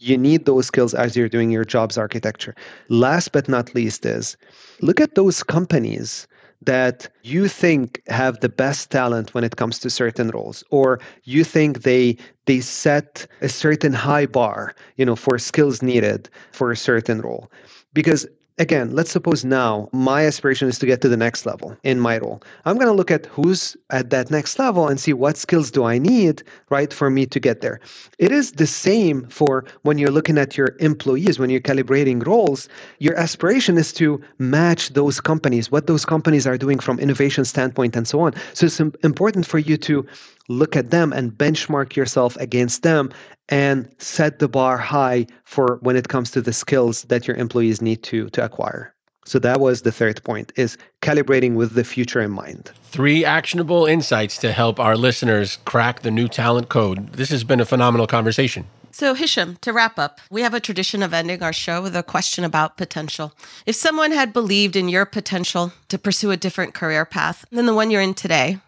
you 0.00 0.18
need 0.18 0.44
those 0.44 0.66
skills 0.66 0.92
as 0.92 1.16
you're 1.16 1.30
doing 1.30 1.50
your 1.50 1.64
jobs 1.64 1.96
architecture. 1.96 2.54
Last 2.88 3.32
but 3.32 3.48
not 3.48 3.74
least 3.74 4.04
is 4.04 4.36
look 4.82 5.00
at 5.00 5.14
those 5.14 5.42
companies 5.42 6.26
that 6.62 7.08
you 7.22 7.48
think 7.48 8.02
have 8.08 8.40
the 8.40 8.48
best 8.48 8.90
talent 8.90 9.34
when 9.34 9.44
it 9.44 9.56
comes 9.56 9.78
to 9.80 9.90
certain 9.90 10.30
roles 10.30 10.64
or 10.70 11.00
you 11.24 11.44
think 11.44 11.82
they 11.82 12.16
they 12.46 12.60
set 12.60 13.26
a 13.42 13.48
certain 13.48 13.92
high 13.92 14.26
bar 14.26 14.74
you 14.96 15.04
know 15.04 15.16
for 15.16 15.38
skills 15.38 15.82
needed 15.82 16.28
for 16.52 16.70
a 16.70 16.76
certain 16.76 17.20
role. 17.20 17.50
Because 17.92 18.26
again, 18.58 18.94
let's 18.94 19.10
suppose 19.10 19.44
now 19.44 19.88
my 19.92 20.26
aspiration 20.26 20.68
is 20.68 20.78
to 20.78 20.86
get 20.86 21.00
to 21.00 21.08
the 21.08 21.16
next 21.16 21.44
level 21.44 21.76
in 21.82 21.98
my 21.98 22.18
role. 22.18 22.42
I'm 22.64 22.76
going 22.76 22.86
to 22.86 22.94
look 22.94 23.10
at 23.10 23.26
who's 23.26 23.76
at 23.90 24.10
that 24.10 24.30
next 24.30 24.58
level 24.58 24.88
and 24.88 25.00
see 25.00 25.12
what 25.12 25.36
skills 25.36 25.70
do 25.70 25.84
I 25.84 25.98
need, 25.98 26.42
right, 26.70 26.92
for 26.92 27.10
me 27.10 27.26
to 27.26 27.40
get 27.40 27.60
there. 27.60 27.80
It 28.18 28.30
is 28.30 28.52
the 28.52 28.66
same 28.66 29.26
for 29.28 29.64
when 29.82 29.98
you're 29.98 30.10
looking 30.10 30.38
at 30.38 30.56
your 30.56 30.76
employees, 30.80 31.38
when 31.38 31.50
you're 31.50 31.60
calibrating 31.60 32.24
roles. 32.24 32.68
Your 33.00 33.16
aspiration 33.16 33.76
is 33.76 33.92
to 33.94 34.22
match 34.38 34.90
those 34.90 35.20
companies, 35.20 35.70
what 35.70 35.86
those 35.86 36.04
companies 36.04 36.46
are 36.46 36.58
doing 36.58 36.78
from 36.78 37.00
innovation 37.00 37.44
standpoint 37.44 37.96
and 37.96 38.06
so 38.06 38.20
on. 38.20 38.34
So 38.52 38.66
it's 38.66 38.80
important 38.80 39.46
for 39.46 39.58
you 39.58 39.76
to 39.78 40.06
look 40.48 40.76
at 40.76 40.90
them 40.90 41.12
and 41.12 41.32
benchmark 41.32 41.96
yourself 41.96 42.36
against 42.36 42.82
them 42.82 43.10
and 43.48 43.88
set 43.98 44.38
the 44.38 44.48
bar 44.48 44.78
high 44.78 45.26
for 45.44 45.78
when 45.82 45.96
it 45.96 46.08
comes 46.08 46.30
to 46.32 46.40
the 46.40 46.52
skills 46.52 47.02
that 47.04 47.26
your 47.26 47.36
employees 47.36 47.80
need 47.82 48.02
to 48.04 48.28
to 48.30 48.44
acquire. 48.44 48.94
So 49.26 49.38
that 49.38 49.60
was 49.60 49.82
the 49.82 49.92
third 49.92 50.22
point 50.22 50.52
is 50.56 50.76
calibrating 51.00 51.54
with 51.54 51.74
the 51.74 51.84
future 51.84 52.20
in 52.20 52.30
mind. 52.30 52.70
Three 52.82 53.24
actionable 53.24 53.86
insights 53.86 54.36
to 54.38 54.52
help 54.52 54.78
our 54.78 54.96
listeners 54.96 55.58
crack 55.64 56.00
the 56.00 56.10
new 56.10 56.28
talent 56.28 56.68
code. 56.68 57.14
This 57.14 57.30
has 57.30 57.42
been 57.42 57.60
a 57.60 57.64
phenomenal 57.64 58.06
conversation. 58.06 58.66
So, 58.90 59.12
Hicham, 59.12 59.60
to 59.62 59.72
wrap 59.72 59.98
up, 59.98 60.20
we 60.30 60.42
have 60.42 60.54
a 60.54 60.60
tradition 60.60 61.02
of 61.02 61.12
ending 61.12 61.42
our 61.42 61.52
show 61.52 61.82
with 61.82 61.96
a 61.96 62.04
question 62.04 62.44
about 62.44 62.76
potential. 62.76 63.32
If 63.66 63.74
someone 63.74 64.12
had 64.12 64.32
believed 64.32 64.76
in 64.76 64.88
your 64.88 65.04
potential 65.04 65.72
to 65.88 65.98
pursue 65.98 66.30
a 66.30 66.36
different 66.36 66.74
career 66.74 67.04
path 67.04 67.44
than 67.50 67.66
the 67.66 67.74
one 67.74 67.90
you're 67.90 68.00
in 68.00 68.14
today, 68.14 68.58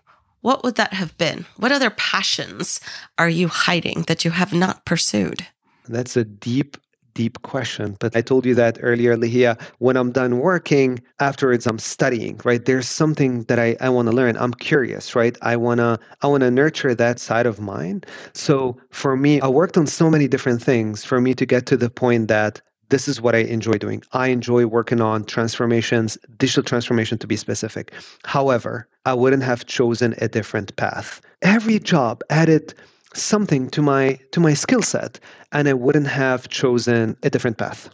what 0.46 0.62
would 0.62 0.76
that 0.76 0.92
have 0.92 1.18
been? 1.18 1.44
What 1.56 1.72
other 1.72 1.90
passions 1.90 2.78
are 3.18 3.28
you 3.28 3.48
hiding 3.48 4.04
that 4.06 4.24
you 4.24 4.30
have 4.30 4.52
not 4.52 4.84
pursued? 4.84 5.44
That's 5.88 6.16
a 6.16 6.22
deep, 6.22 6.76
deep 7.14 7.42
question. 7.42 7.96
But 7.98 8.16
I 8.16 8.20
told 8.20 8.46
you 8.46 8.54
that 8.54 8.78
earlier, 8.80 9.16
Ligia. 9.16 9.60
When 9.78 9.96
I'm 9.96 10.12
done 10.12 10.38
working, 10.38 11.02
afterwards 11.18 11.66
I'm 11.66 11.80
studying, 11.80 12.40
right? 12.44 12.64
There's 12.64 12.86
something 12.88 13.42
that 13.48 13.58
I, 13.58 13.76
I 13.80 13.88
want 13.88 14.06
to 14.06 14.14
learn. 14.14 14.36
I'm 14.36 14.54
curious, 14.54 15.16
right? 15.16 15.36
I 15.42 15.56
wanna 15.56 15.98
I 16.22 16.28
wanna 16.28 16.52
nurture 16.52 16.94
that 16.94 17.18
side 17.18 17.46
of 17.46 17.58
mine. 17.58 18.04
So 18.32 18.76
for 18.92 19.16
me, 19.16 19.40
I 19.40 19.48
worked 19.48 19.76
on 19.76 19.88
so 19.88 20.08
many 20.08 20.28
different 20.28 20.62
things 20.62 21.04
for 21.04 21.20
me 21.20 21.34
to 21.34 21.44
get 21.44 21.66
to 21.66 21.76
the 21.76 21.90
point 21.90 22.28
that 22.28 22.62
this 22.88 23.08
is 23.08 23.20
what 23.20 23.34
I 23.34 23.38
enjoy 23.38 23.74
doing. 23.74 24.02
I 24.12 24.28
enjoy 24.28 24.66
working 24.66 25.00
on 25.00 25.24
transformations, 25.24 26.16
digital 26.38 26.62
transformation 26.62 27.18
to 27.18 27.26
be 27.26 27.36
specific. 27.36 27.92
However, 28.24 28.88
I 29.04 29.14
wouldn't 29.14 29.42
have 29.42 29.66
chosen 29.66 30.14
a 30.18 30.28
different 30.28 30.74
path. 30.76 31.20
Every 31.42 31.78
job 31.78 32.22
added 32.30 32.74
something 33.14 33.70
to 33.70 33.82
my 33.82 34.18
to 34.32 34.40
my 34.40 34.54
skill 34.54 34.82
set 34.82 35.18
and 35.52 35.68
I 35.68 35.72
wouldn't 35.72 36.06
have 36.06 36.48
chosen 36.48 37.16
a 37.22 37.30
different 37.30 37.58
path. 37.58 37.90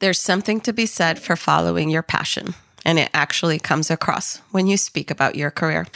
There's 0.00 0.18
something 0.18 0.60
to 0.62 0.72
be 0.72 0.86
said 0.86 1.18
for 1.18 1.36
following 1.36 1.88
your 1.88 2.02
passion, 2.02 2.54
and 2.84 2.98
it 2.98 3.10
actually 3.14 3.58
comes 3.60 3.90
across 3.90 4.38
when 4.50 4.66
you 4.66 4.76
speak 4.76 5.10
about 5.10 5.36
your 5.36 5.50
career. 5.50 5.86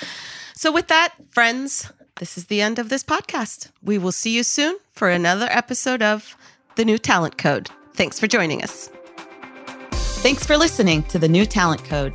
So 0.54 0.70
with 0.70 0.86
that, 0.88 1.14
friends, 1.30 1.92
this 2.20 2.38
is 2.38 2.46
the 2.46 2.60
end 2.60 2.78
of 2.78 2.88
this 2.88 3.02
podcast. 3.02 3.70
We 3.82 3.98
will 3.98 4.12
see 4.12 4.30
you 4.30 4.42
soon 4.42 4.78
for 4.92 5.08
another 5.08 5.48
episode 5.50 6.02
of 6.02 6.36
The 6.76 6.84
New 6.84 6.98
Talent 6.98 7.36
Code. 7.36 7.68
Thanks 7.96 8.20
for 8.20 8.26
joining 8.26 8.62
us. 8.62 8.90
Thanks 10.20 10.44
for 10.44 10.58
listening 10.58 11.02
to 11.04 11.18
The 11.18 11.28
New 11.28 11.46
Talent 11.46 11.82
Code. 11.84 12.12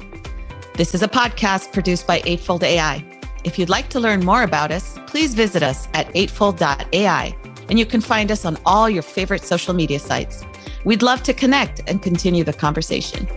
This 0.76 0.94
is 0.94 1.02
a 1.02 1.08
podcast 1.08 1.74
produced 1.74 2.06
by 2.06 2.22
Eightfold 2.24 2.64
AI. 2.64 3.04
If 3.44 3.58
you'd 3.58 3.68
like 3.68 3.90
to 3.90 4.00
learn 4.00 4.24
more 4.24 4.44
about 4.44 4.72
us, 4.72 5.00
please 5.08 5.34
visit 5.34 5.64
us 5.64 5.88
at 5.96 6.16
eightfold.ai, 6.16 7.36
and 7.68 7.80
you 7.80 7.88
can 7.88 8.00
find 8.00 8.32
us 8.32 8.46
on 8.46 8.60
all 8.64 8.92
your 8.92 9.02
favorite 9.02 9.44
social 9.44 9.74
media 9.74 9.98
sites. 9.98 10.46
We'd 10.86 11.02
love 11.02 11.24
to 11.24 11.34
connect 11.34 11.82
and 11.88 12.00
continue 12.00 12.44
the 12.44 12.54
conversation. 12.54 13.28